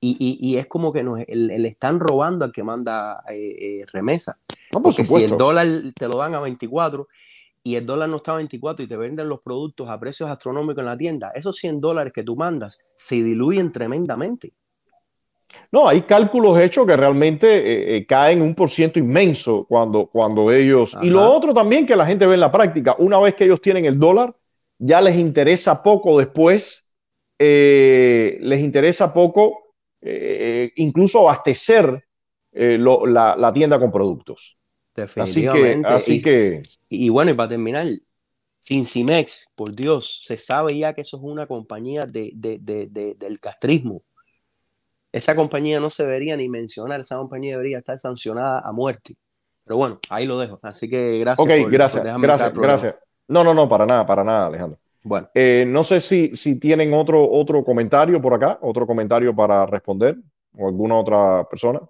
[0.04, 4.38] Y, es como que nos, le, están robando al que manda eh, eh, remesa.
[4.72, 7.08] porque si el dólar te lo dan a 24
[7.64, 10.82] y el dólar no está a 24 y te venden los productos a precios astronómicos
[10.82, 14.53] en la tienda, esos 100 dólares que tú mandas se diluyen tremendamente.
[15.72, 20.51] No, hay cálculos hechos que realmente eh, eh, caen un por ciento inmenso cuando, cuando
[20.51, 20.97] ellos...
[21.01, 23.62] Y lo otro también que la gente ve en la práctica, una vez que ellos
[23.62, 24.34] tienen el dólar,
[24.78, 26.93] ya les interesa poco después,
[27.38, 29.57] eh, les interesa poco
[30.78, 32.03] incluso abastecer
[32.53, 34.57] la, tienda con productos.
[34.96, 35.88] Definitivamente.
[35.88, 36.62] Así que...
[36.89, 37.88] y, bueno, y para terminar,
[38.62, 44.04] Fincimex, por Dios, se sabe ya que eso es una compañía de, del castrismo
[45.12, 49.16] esa compañía no se debería ni mencionar, esa compañía debería estar sancionada a muerte.
[49.66, 50.60] Pero bueno, ahí lo dejo.
[50.62, 51.46] Así que gracias.
[51.46, 52.96] Ok, gracias, gracias, gracias.
[53.28, 54.80] No, no, no, para nada, para nada, Alejandro.
[55.04, 55.28] Bueno.
[55.34, 60.18] Eh, no sé si, si tienen otro, otro comentario por acá, otro comentario para responder,
[60.58, 61.82] o alguna otra persona.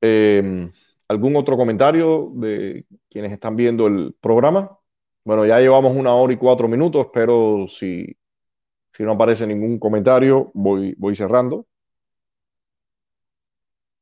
[0.00, 0.70] Eh,
[1.08, 4.78] ¿Algún otro comentario de quienes están viendo el programa?
[5.24, 8.16] Bueno, ya llevamos una hora y cuatro minutos, pero si
[8.98, 11.66] si no aparece ningún comentario, voy, voy cerrando.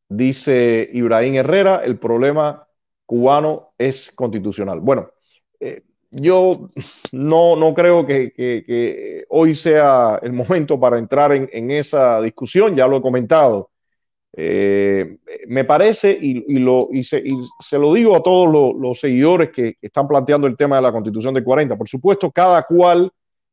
[0.09, 2.67] Dice Ibrahim Herrera, el problema
[3.05, 4.81] cubano es constitucional.
[4.81, 5.11] Bueno,
[5.61, 6.69] eh, yo
[7.13, 12.97] no, no creo que, hoy sea el momento para entrar en, esa discusión, ya lo
[12.97, 13.71] he comentado.
[14.39, 15.17] Eh,
[15.49, 16.45] me parece, y,
[17.03, 21.33] se, lo digo a todos los, seguidores que están planteando el tema de la constitución
[21.33, 23.11] de 40, por supuesto, cada cual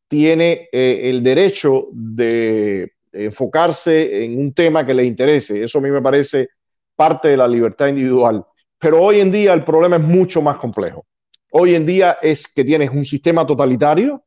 [0.10, 5.64] tiene eh, el derecho de enfocarse en un tema que le interese.
[5.64, 6.50] Eso a mí me parece
[6.96, 8.46] parte de la libertad individual.
[8.78, 11.06] Pero hoy en día el problema es mucho más complejo.
[11.52, 14.24] Hoy en día es que tienes un sistema totalitario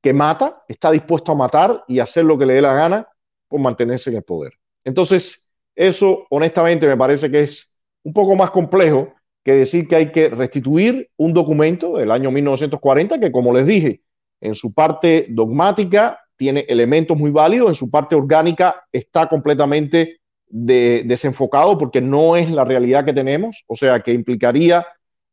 [0.00, 3.08] que mata, está dispuesto a matar y hacer lo que le dé la gana
[3.48, 4.54] por mantenerse en el poder.
[4.84, 5.47] Entonces,
[5.78, 7.72] eso honestamente me parece que es
[8.02, 9.14] un poco más complejo
[9.44, 14.02] que decir que hay que restituir un documento del año 1940 que, como les dije,
[14.40, 21.78] en su parte dogmática tiene elementos muy válidos, en su parte orgánica está completamente desenfocado
[21.78, 24.84] porque no es la realidad que tenemos, o sea, que implicaría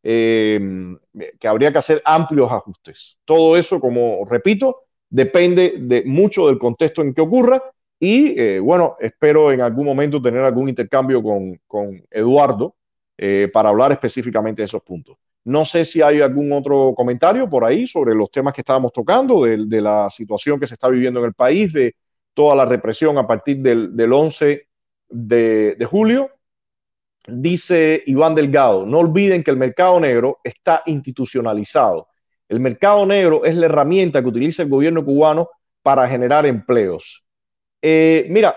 [0.04, 0.60] eh,
[1.40, 3.18] que habría que hacer amplios ajustes.
[3.26, 7.64] Todo eso, como repito, depende de mucho del contexto en que ocurra
[8.00, 12.76] y eh, bueno, espero en algún momento tener algún intercambio con, con Eduardo
[13.18, 15.18] eh, para hablar específicamente de esos puntos.
[15.46, 19.44] No sé si hay algún otro comentario por ahí sobre los temas que estábamos tocando,
[19.44, 21.96] de, la situación que se está viviendo en el país, de
[22.34, 24.68] toda la represión a partir del, del 11
[25.10, 26.32] de, julio.
[27.28, 32.08] Dice Iván Delgado, no olviden que el mercado negro está institucionalizado.
[32.48, 35.50] El mercado negro es la herramienta que utiliza el gobierno cubano
[35.82, 37.25] para generar empleos.
[37.88, 38.56] Eh, mira,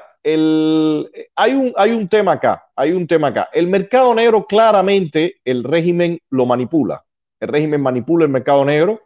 [1.36, 3.50] hay, un, tema acá, hay un tema acá.
[3.52, 7.04] El mercado negro claramente el régimen lo manipula.
[7.38, 9.02] El régimen manipula el mercado negro,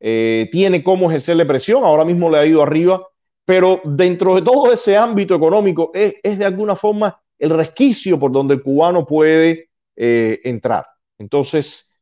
[0.00, 3.06] eh, tiene cómo ejercerle presión, ahora mismo le ha ido arriba,
[3.44, 8.54] pero dentro de todo ese ámbito económico es, de alguna forma el resquicio por donde
[8.54, 10.86] el cubano puede eh, entrar.
[11.18, 12.00] Entonces,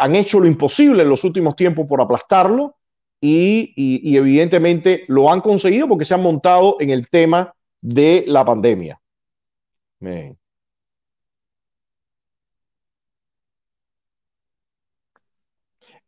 [0.00, 2.76] han hecho lo imposible en los últimos tiempos por aplastarlo
[3.24, 9.00] y, evidentemente lo han conseguido porque se han montado en el tema de la pandemia.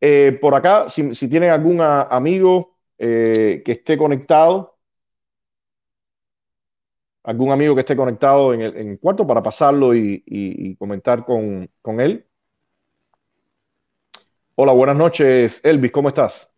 [0.01, 4.77] Eh, por acá, si, tienen algún amigo eh, que esté conectado,
[7.23, 12.27] algún amigo que esté conectado en el, cuarto para pasarlo y, comentar con él.
[14.57, 16.54] Hola, buenas noches, Elvis, ¿cómo estás?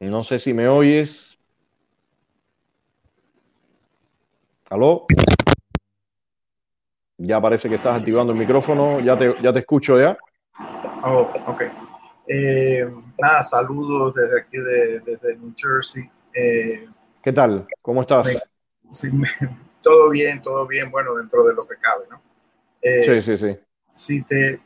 [0.00, 1.38] No sé si me oyes.
[4.70, 5.06] ¿Aló?
[7.16, 9.00] Ya parece que estás activando el micrófono.
[9.00, 10.16] Ya te, ya te escucho ya.
[11.02, 11.62] Oh, ok.
[12.28, 12.86] Eh,
[13.18, 16.08] nada, saludos desde aquí, de, desde New Jersey.
[16.34, 16.86] Eh,
[17.22, 17.66] ¿Qué tal?
[17.82, 18.28] ¿Cómo estás?
[19.82, 22.20] todo bien, todo bien, bueno, dentro de lo que cabe, ¿no?
[22.82, 23.58] Eh, sí, sí, sí.
[23.98, 24.60] Si te,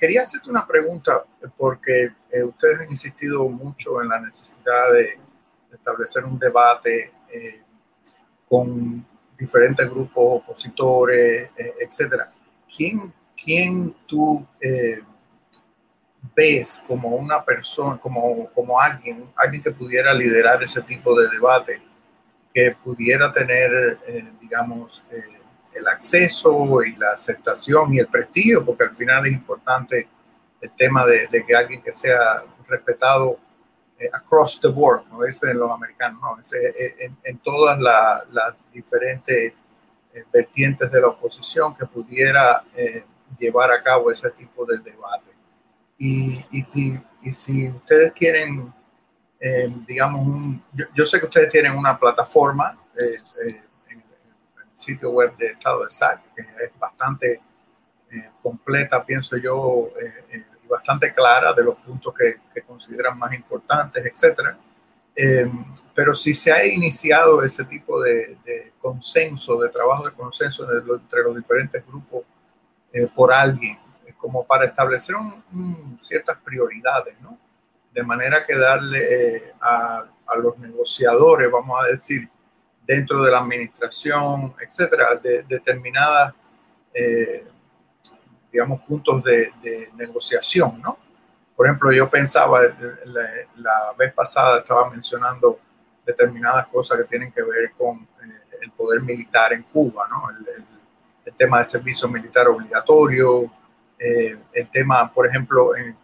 [0.00, 1.22] quería hacerte una pregunta,
[1.58, 5.18] porque eh, ustedes han insistido mucho en la necesidad de,
[5.70, 7.60] establecer un debate eh,
[8.48, 9.06] con
[9.38, 12.32] diferentes grupos opositores, eh, etcétera.
[12.74, 14.46] ¿Quién, quién tú
[16.34, 21.82] ves como una persona, como, como alguien, alguien que pudiera liderar ese tipo de debate,
[22.54, 23.98] que pudiera tener,
[24.40, 25.02] digamos,
[25.78, 30.08] el acceso y la aceptación y el prestigio, porque al final es importante
[30.60, 33.38] el tema de, que alguien que sea respetado
[33.98, 39.52] eh, across the board, no dicen los americanos, no, eh, en, todas las diferentes
[40.12, 42.64] eh, vertientes de la oposición que pudiera
[43.38, 45.30] llevar a cabo ese tipo de debate.
[45.96, 48.72] Y, y, si, y si ustedes tienen,
[49.86, 50.62] digamos, un,
[50.94, 52.78] yo, sé que ustedes tienen una plataforma
[54.88, 57.40] sitio web de Estado de SAC, que es bastante
[58.10, 63.18] eh, completa, pienso yo, eh, eh, y bastante clara de los puntos que, que consideran
[63.18, 64.56] más importantes, etc.
[65.94, 68.38] pero si se ha iniciado ese tipo de,
[68.80, 72.22] consenso, de trabajo de consenso entre los diferentes grupos
[73.14, 73.78] por alguien,
[74.16, 75.16] como para establecer
[76.02, 77.38] ciertas prioridades, ¿no?
[77.92, 82.28] De manera que darle a, a los negociadores, vamos a decir,
[82.88, 86.32] dentro de la administración, etcétera, de determinadas,
[86.94, 87.46] eh,
[88.50, 89.52] digamos, puntos de,
[89.94, 90.98] negociación, ¿no?
[91.54, 92.62] Por ejemplo, yo pensaba,
[93.04, 95.60] la, vez pasada estaba mencionando
[96.06, 100.30] determinadas cosas que tienen que ver con eh, el poder militar en Cuba, ¿no?
[100.30, 100.64] El,
[101.36, 103.52] tema del servicio militar obligatorio,
[103.98, 105.96] eh, el tema, por ejemplo, en,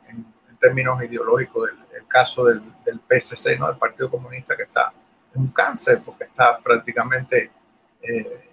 [0.61, 3.66] términos ideológicos, del, caso del, del PSC, ¿no?
[3.66, 4.93] Del Partido Comunista que está
[5.35, 7.51] un cáncer porque está prácticamente
[8.02, 8.51] eh,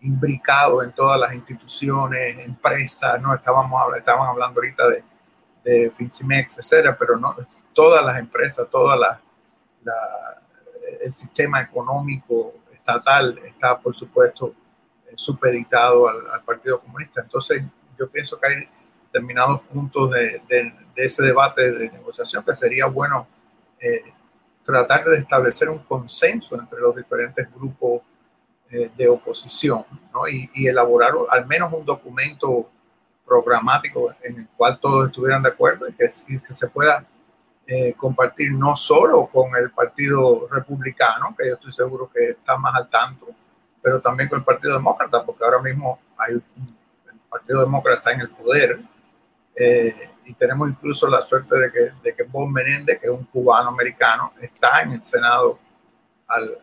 [0.00, 3.34] imbricado en todas las instituciones, empresas, ¿no?
[3.34, 5.04] Estábamos, estaban hablando ahorita de,
[5.64, 7.36] de Fincimex, etcétera, pero no
[7.72, 9.20] todas las empresas, toda la,
[11.00, 14.54] el sistema económico estatal está, por supuesto,
[15.06, 17.22] eh, supeditado al, Partido Comunista.
[17.22, 17.62] Entonces,
[17.98, 18.68] yo pienso que hay
[19.06, 20.42] determinados puntos de,
[20.96, 23.26] ese debate de negociación que sería bueno
[23.80, 24.12] eh,
[24.64, 28.02] tratar de establecer un consenso entre los diferentes grupos
[28.70, 30.26] eh, de oposición ¿no?
[30.28, 32.70] y, y, elaborar al menos un documento
[33.26, 37.06] programático en el cual todos estuvieran de acuerdo y que, que se pueda
[37.66, 42.74] eh, compartir no solo con el Partido Republicano, que yo estoy seguro que está más
[42.74, 43.26] al tanto,
[43.80, 46.42] pero también con el Partido Demócrata, porque ahora mismo hay, el
[47.30, 48.80] Partido Demócrata está en el poder
[49.54, 53.24] eh, y tenemos incluso la suerte de que, de que Bob Menéndez, que es un
[53.24, 55.58] cubano americano, está en el Senado
[56.26, 56.56] al,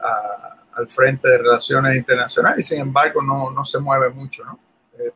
[0.74, 4.60] al frente de relaciones internacionales y sin embargo no, no se mueve mucho, ¿no?
[4.98, 5.12] Eh,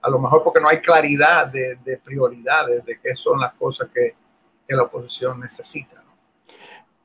[0.00, 3.88] a lo mejor porque no hay claridad de, de prioridades, de qué son las cosas
[3.92, 4.14] que,
[4.66, 6.01] que la oposición necesita.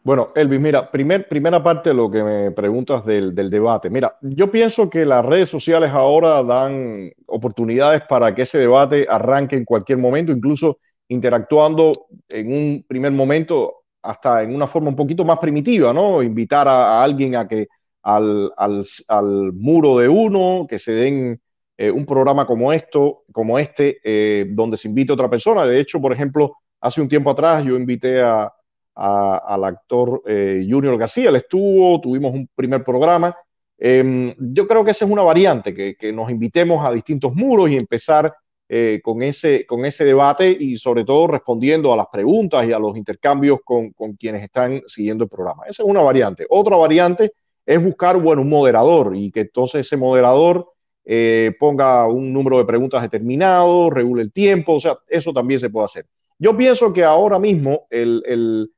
[0.07, 3.89] Bueno, Elvis, mira, primer, primera parte de lo que me preguntas del, del, debate.
[3.89, 9.57] Mira, yo pienso que las redes sociales ahora dan oportunidades para que ese debate arranque
[9.57, 10.77] en cualquier momento, incluso
[11.09, 11.91] interactuando
[12.29, 16.23] en un primer momento hasta en una forma un poquito más primitiva, ¿no?
[16.23, 17.67] Invitar a, alguien a que
[18.03, 21.41] al, al, al, muro de uno, que se den
[21.77, 25.65] eh, un programa como esto, como este, eh, donde se invite a otra persona.
[25.65, 28.53] De hecho, por ejemplo, hace un tiempo atrás yo invité a,
[28.97, 33.35] al actor eh, Junior García, él estuvo, tuvimos un primer programa.
[33.77, 37.69] Eh, yo creo que esa es una variante, que, que, nos invitemos a distintos muros
[37.69, 38.33] y empezar
[38.69, 42.79] eh, con, ese, con ese debate y sobre todo respondiendo a las preguntas y a
[42.79, 45.63] los intercambios con, con, quienes están siguiendo el programa.
[45.69, 46.45] Esa es una variante.
[46.49, 47.31] Otra variante
[47.65, 50.73] es buscar, bueno, un moderador y que entonces ese moderador
[51.05, 55.69] eh, ponga un número de preguntas determinado, regule el tiempo, o sea, eso también se
[55.69, 56.05] puede hacer.
[56.37, 58.69] Yo pienso que ahora mismo el, el,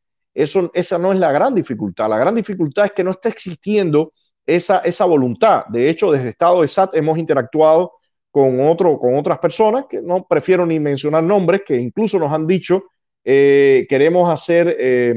[0.43, 2.09] eso, esa no es la gran dificultad.
[2.09, 4.13] La gran dificultad es que no está existiendo
[4.45, 5.65] esa, esa voluntad.
[5.67, 7.93] De hecho, desde el Estado de SAT hemos interactuado
[8.31, 12.47] con, otro, con otras personas, que no prefiero ni mencionar nombres, que incluso nos han
[12.47, 12.83] dicho,
[13.23, 15.15] eh, queremos hacer, eh,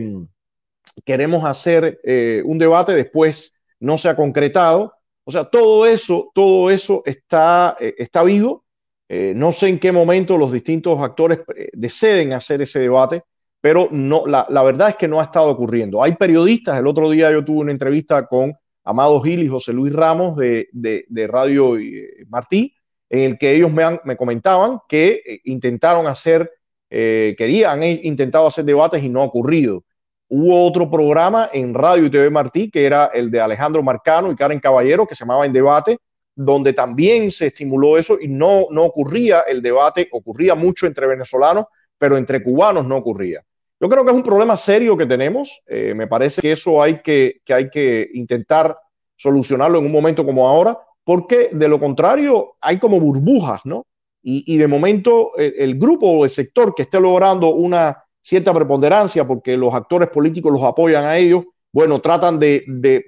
[1.05, 4.95] queremos hacer eh, un debate, después no se ha concretado.
[5.25, 8.65] O sea, todo eso, todo eso está, eh, está vivo
[9.15, 11.41] eh, no sé en qué momento los distintos actores
[11.75, 13.23] deciden hacer ese debate,
[13.63, 16.03] pero no, la, la, verdad es que no ha estado ocurriendo.
[16.03, 18.53] Hay periodistas, el otro día yo tuve una entrevista con
[18.83, 22.75] Amado Gil y José Luis Ramos de, de, de Radio eh, Martí,
[23.09, 26.51] en el que ellos me, han, me comentaban que eh, intentaron hacer,
[26.91, 29.85] eh, querían, han intentado hacer debates y no ha ocurrido.
[30.27, 34.35] Hubo otro programa en Radio y TV Martí, que era el de Alejandro Marcano y
[34.35, 35.99] Karen Caballero, que se llamaba En Debate,
[36.35, 41.67] donde también se estimuló eso y no, no ocurría el debate, ocurría mucho entre venezolanos,
[41.97, 43.45] pero entre cubanos no ocurría.
[43.83, 45.61] Yo creo que es un problema serio que tenemos.
[45.67, 48.79] Eh, me parece que eso hay que, hay que intentar
[49.17, 53.85] solucionarlo en un momento como ahora, porque de lo contrario hay como burbujas, ¿no?
[54.23, 58.55] Y, y de momento el, el, grupo o el sector que esté logrando una cierta
[58.55, 63.05] preponderancia porque los actores políticos los apoyan a ellos, bueno, tratan de, de,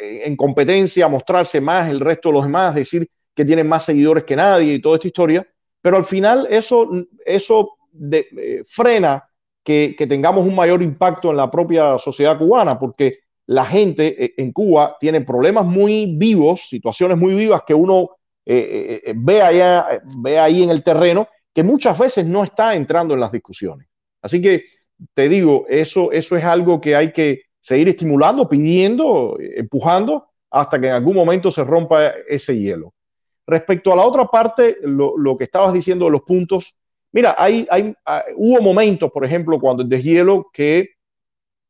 [0.00, 4.34] en competencia mostrarse más el resto de los demás, decir que tienen más seguidores que
[4.34, 5.46] nadie y toda esta historia,
[5.80, 6.90] pero al final eso,
[7.24, 7.76] eso
[8.12, 9.24] eh, frena
[9.64, 14.52] que, tengamos un mayor impacto en la propia sociedad cubana, porque la gente eh, en
[14.52, 18.10] Cuba tiene problemas muy vivos, situaciones muy vivas que uno
[18.46, 23.14] eh, eh, ve, allá, ve ahí en el terreno, que muchas veces no está entrando
[23.14, 23.88] en las discusiones.
[24.22, 24.64] Así que
[25.14, 30.86] te digo, eso, eso es algo que hay que seguir estimulando, pidiendo, empujando, hasta que
[30.86, 32.94] en algún momento se rompa ese hielo.
[33.46, 36.79] Respecto a la otra parte, lo, lo que estabas diciendo de los puntos,
[37.12, 40.90] mira, hay, hay, hay, hubo momentos, por ejemplo, cuando el deshielo, que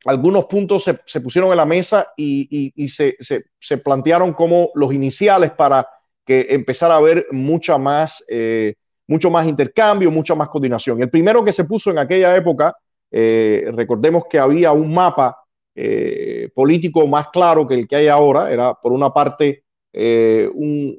[0.06, 4.70] algunos puntos se, se pusieron en la mesa y, y, se, se, se, plantearon como
[4.74, 5.86] los iniciales para
[6.24, 8.74] que empezara a haber mucha más, eh,
[9.06, 11.02] mucho más intercambio, mucha más coordinación.
[11.02, 12.74] El primero que se puso en aquella época,
[13.10, 15.36] eh, recordemos que había un mapa
[15.74, 18.50] eh, político más claro que el que hay ahora.
[18.50, 20.98] Era, por una parte, eh, un,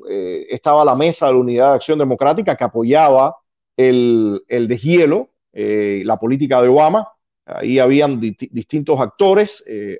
[0.49, 3.35] estaba la mesa de la Unidad de Acción Democrática que apoyaba
[3.77, 7.07] el, el deshielo, eh, la política de Obama.
[7.45, 9.99] Ahí habían di distintos actores eh,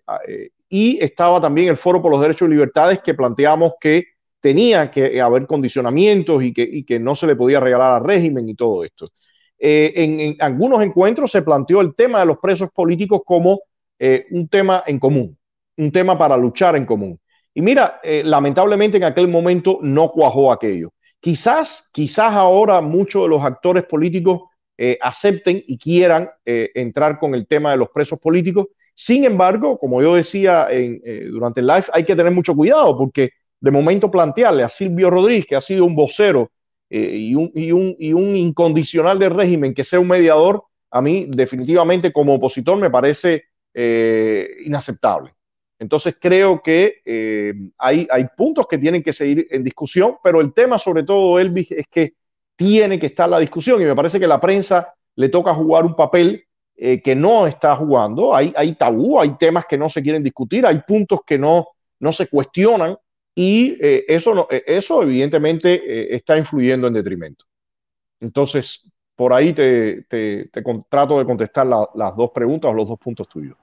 [0.70, 4.06] y estaba también el Foro por los Derechos y Libertades que planteamos que
[4.40, 8.84] tenía que haber condicionamientos y que, no se le podía regalar al régimen y todo
[8.84, 9.06] esto.
[9.60, 13.60] En, algunos encuentros se planteó el tema de los presos políticos como
[14.04, 15.38] eh, un tema en común,
[15.78, 17.20] un tema para luchar en común.
[17.54, 20.92] Y mira, eh, lamentablemente en aquel momento no cuajó aquello.
[21.22, 24.42] Quizás, quizás ahora muchos de los actores políticos
[24.76, 28.70] eh, acepten y quieran eh, entrar con el tema de los presos políticos.
[28.96, 31.00] Sin embargo, como yo decía en,
[31.32, 33.30] durante el live, hay que tener mucho cuidado porque
[33.60, 36.52] de momento plantearle a Silvio Rodríguez, que ha sido un vocero
[36.90, 42.90] y, un, incondicional del régimen, que sea un mediador, a mí definitivamente como opositor me
[42.90, 43.46] parece
[44.66, 45.32] inaceptable.
[45.82, 50.54] Entonces creo que eh, hay, hay puntos que tienen que seguir en discusión, pero el
[50.54, 52.14] tema sobre todo, Elvis, es que
[52.56, 55.96] tiene que estar la discusión y me parece que la prensa le toca jugar un
[55.96, 56.46] papel
[56.76, 58.36] eh, que no está jugando.
[58.36, 62.12] Hay, hay tabú, hay temas que no se quieren discutir, hay puntos que no, no
[62.12, 62.96] se cuestionan
[63.34, 67.46] y eh, eso, eso evidentemente está influyendo en detrimento.
[68.20, 70.48] Entonces, por ahí te, te,
[70.88, 73.58] trato de contestar las dos preguntas o los dos puntos tuyos.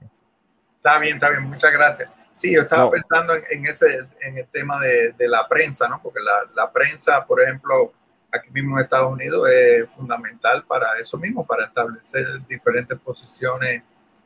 [0.79, 2.09] Está bien, está bien, muchas gracias.
[2.31, 6.01] Sí, yo estaba pensando en, ese, en el tema de, de la prensa, ¿no?
[6.01, 7.91] Porque la, la, prensa, por ejemplo,
[8.31, 13.83] aquí mismo en Estados Unidos es fundamental para eso mismo, para establecer diferentes posiciones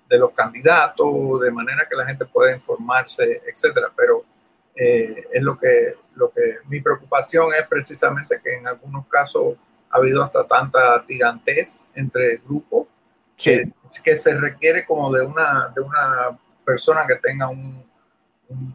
[0.08, 3.92] de los candidatos, de manera que la gente pueda informarse, etcétera.
[3.98, 4.24] Pero
[4.76, 9.56] eh, es lo que, lo que mi preocupación es precisamente que en algunos casos
[9.90, 12.86] ha habido hasta tanta tirantez entre grupos
[13.36, 13.72] que,
[14.04, 17.84] que, se requiere como de una, de una persona que tenga un,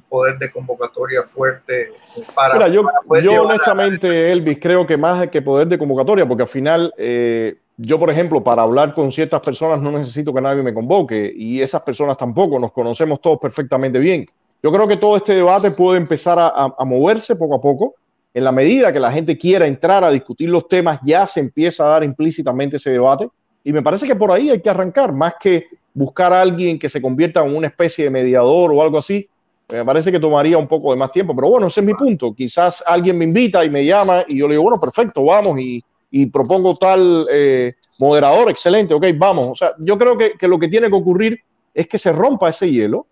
[0.09, 1.93] poder de convocatoria fuerte
[2.35, 2.55] para...
[2.55, 2.83] Mira, yo,
[3.23, 7.99] yo honestamente, Elvis, creo que más que poder de convocatoria, porque al final, eh, yo,
[7.99, 11.83] por ejemplo, para hablar con ciertas personas no necesito que nadie me convoque y esas
[11.83, 14.27] personas tampoco, nos conocemos todos perfectamente bien.
[14.63, 17.95] Yo creo que todo este debate puede empezar a, a moverse poco a poco.
[18.35, 21.85] En la medida que la gente quiera entrar a discutir los temas, ya se empieza
[21.85, 23.29] a dar implícitamente ese debate.
[23.63, 25.67] Y me parece que por ahí hay que arrancar, más que
[25.99, 29.29] buscar a alguien que se convierta en una especie de mediador o algo así,
[29.71, 31.35] me parece que tomaría un poco de más tiempo.
[31.35, 32.35] Pero bueno, ese es mi punto.
[32.35, 35.83] Quizás alguien me invita y me llama y yo le digo, bueno, perfecto, vamos y,
[36.11, 39.49] y propongo tal eh, moderador, excelente, ok, vamos.
[39.49, 41.41] O sea, yo creo que, que, lo que tiene que ocurrir
[41.75, 43.07] es que se rompa ese hielo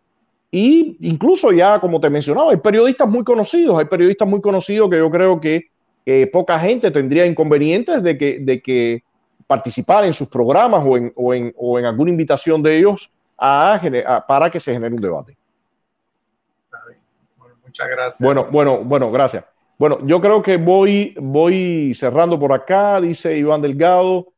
[0.50, 4.98] y incluso ya, como te mencionaba, hay periodistas muy conocidos, hay periodistas muy conocidos que
[4.98, 5.66] yo creo que
[6.32, 9.02] poca gente tendría inconvenientes de que, de que
[9.46, 13.80] participar en sus programas o en, o en, o en alguna invitación de ellos a,
[14.26, 15.36] para que se genere un debate.
[17.38, 18.20] Bueno, muchas gracias.
[18.20, 19.44] Bueno, bueno, bueno, gracias.
[19.78, 24.28] Bueno, yo creo que voy, voy cerrando por acá, dice Iván Delgado.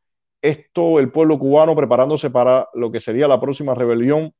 [0.41, 4.33] Esto, el pueblo cubano preparándose para lo que sería la próxima rebelión,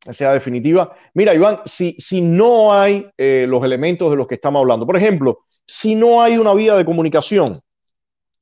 [0.00, 0.92] sea definitiva.
[1.14, 4.96] Mira, Iván, si, si no hay eh, los elementos de los que estamos hablando, por
[4.96, 7.52] ejemplo, si no hay una vía de comunicación,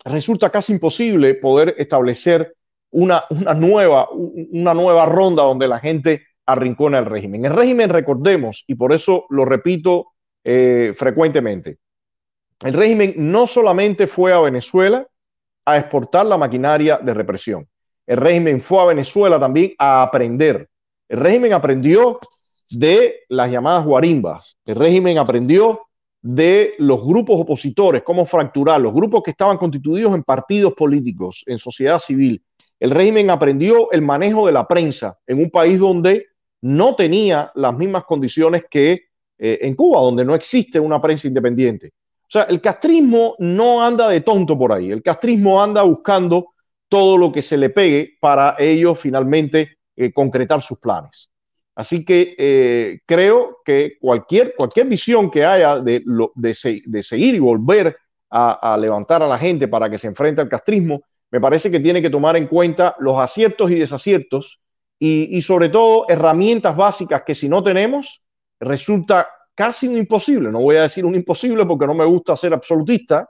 [0.06, 2.54] resulta casi imposible poder establecer
[2.90, 7.44] una, una, nueva, una nueva ronda donde la gente arrincona el régimen.
[7.44, 10.12] El régimen, recordemos, y por eso lo repito
[10.44, 11.78] eh, frecuentemente,
[12.64, 15.06] el régimen no solamente fue a Venezuela
[15.64, 17.68] a exportar la maquinaria de represión,
[18.06, 20.68] el régimen fue a Venezuela también a aprender.
[21.08, 22.20] El régimen aprendió
[22.70, 25.82] de las llamadas guarimbas, el régimen aprendió
[26.22, 31.58] de los grupos opositores, cómo fracturar, los grupos que estaban constituidos en partidos políticos, en
[31.58, 32.42] sociedad civil.
[32.78, 36.26] El régimen aprendió el manejo de la prensa en un país donde
[36.62, 38.92] no tenía las mismas condiciones que
[39.38, 41.92] eh, en Cuba, donde no existe una prensa independiente.
[42.22, 46.54] O sea, el castrismo no anda de tonto por ahí, el castrismo anda buscando
[46.88, 51.30] todo lo que se le pegue para ellos finalmente eh, concretar sus planes.
[51.76, 56.02] Así que eh, creo que cualquier, cualquier visión que haya de,
[56.34, 57.94] de, seguir y volver
[58.30, 62.00] a, levantar a la gente para que se enfrente al castrismo, me parece que tiene
[62.00, 64.62] que tomar en cuenta los aciertos y desaciertos
[64.98, 68.24] y, sobre todo herramientas básicas que si no tenemos
[68.58, 70.50] resulta casi un imposible.
[70.50, 73.28] No voy a decir un imposible porque no me gusta ser absolutista,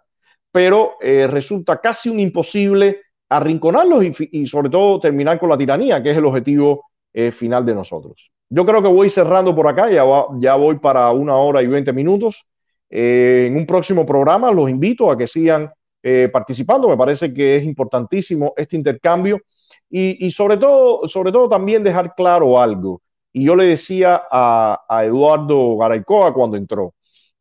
[0.52, 6.12] pero eh, resulta casi un imposible arrinconarlos y, sobre todo terminar con la tiranía, que
[6.12, 8.30] es el objetivo eh, final de nosotros.
[8.48, 10.04] Yo creo que voy cerrando por acá, ya,
[10.38, 12.46] ya voy para una hora y veinte minutos.
[12.88, 15.70] Eh, en un próximo programa los invito a que sigan
[16.02, 16.88] eh, participando.
[16.88, 19.40] Me parece que es importantísimo este intercambio
[19.88, 23.02] y, sobre, todo, sobre todo también dejar claro algo.
[23.32, 26.94] Y yo le decía a, Eduardo Garaycoa cuando entró,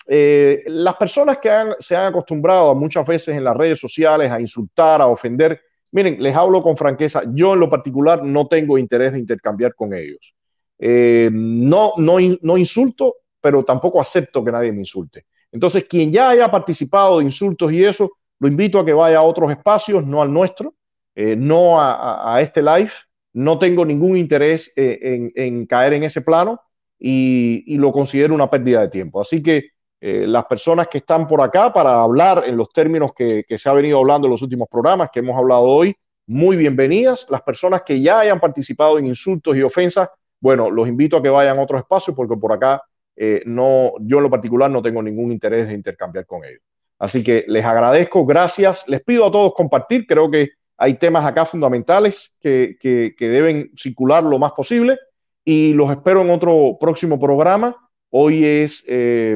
[0.07, 1.49] eh, las personas que
[1.79, 5.59] se han acostumbrado muchas veces en las redes sociales a insultar, a ofender,
[5.91, 9.93] miren, les hablo con franqueza, yo en lo particular no tengo interés de intercambiar con
[9.93, 10.35] ellos.
[10.77, 15.25] Eh, no, no, no insulto, pero tampoco acepto que nadie me insulte.
[15.51, 19.23] Entonces, quien ya haya participado de insultos y eso, lo invito a que vaya a
[19.23, 20.75] otros espacios, no al nuestro,
[21.15, 22.91] eh, no a, este live.
[23.33, 26.59] No tengo ningún interés eh, en, caer en ese plano
[26.97, 29.21] y, lo considero una pérdida de tiempo.
[29.21, 29.69] Así que
[30.01, 33.73] las personas que están por acá para hablar en los términos que, que, se ha
[33.73, 35.95] venido hablando en los últimos programas que hemos hablado hoy,
[36.27, 37.27] muy bienvenidas.
[37.29, 40.09] Las personas que ya hayan participado en insultos y ofensas,
[40.45, 42.79] bueno, los invito a que vayan a otro espacio porque por acá
[43.15, 46.61] eh, no, yo en lo particular no tengo ningún interés de intercambiar con ellos.
[46.99, 48.87] Así que les agradezco, gracias.
[48.87, 50.05] Les pido a todos compartir.
[50.05, 52.77] Creo que hay temas acá fundamentales que,
[53.19, 54.99] deben circular lo más posible
[55.43, 57.75] y los espero en otro próximo programa.
[58.11, 59.35] Hoy es, eh,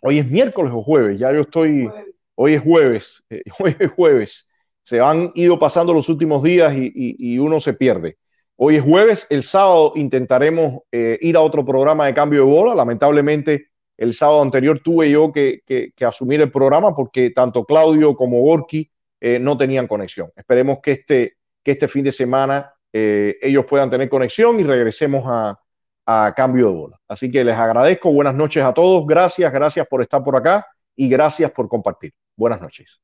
[0.00, 1.86] hoy es miércoles o jueves, ya yo estoy,
[2.34, 4.50] hoy es jueves, eh, hoy es jueves.
[4.82, 8.16] Se han ido pasando los últimos días y, uno se pierde.
[8.60, 12.74] Hoy es jueves, el sábado intentaremos eh, ir a otro programa de cambio de bola.
[12.74, 15.62] Lamentablemente, el sábado anterior tuve yo que,
[16.00, 18.90] asumir el programa porque tanto Claudio como Gorky
[19.20, 20.32] eh, no tenían conexión.
[20.34, 25.56] Esperemos que este, este fin de semana eh, ellos puedan tener conexión y regresemos a,
[26.04, 27.00] a cambio de bola.
[27.06, 28.12] Así que les agradezco.
[28.12, 29.06] Buenas noches a todos.
[29.06, 30.66] Gracias, gracias por estar por acá
[30.96, 32.12] y gracias por compartir.
[32.36, 32.98] Buenas noches.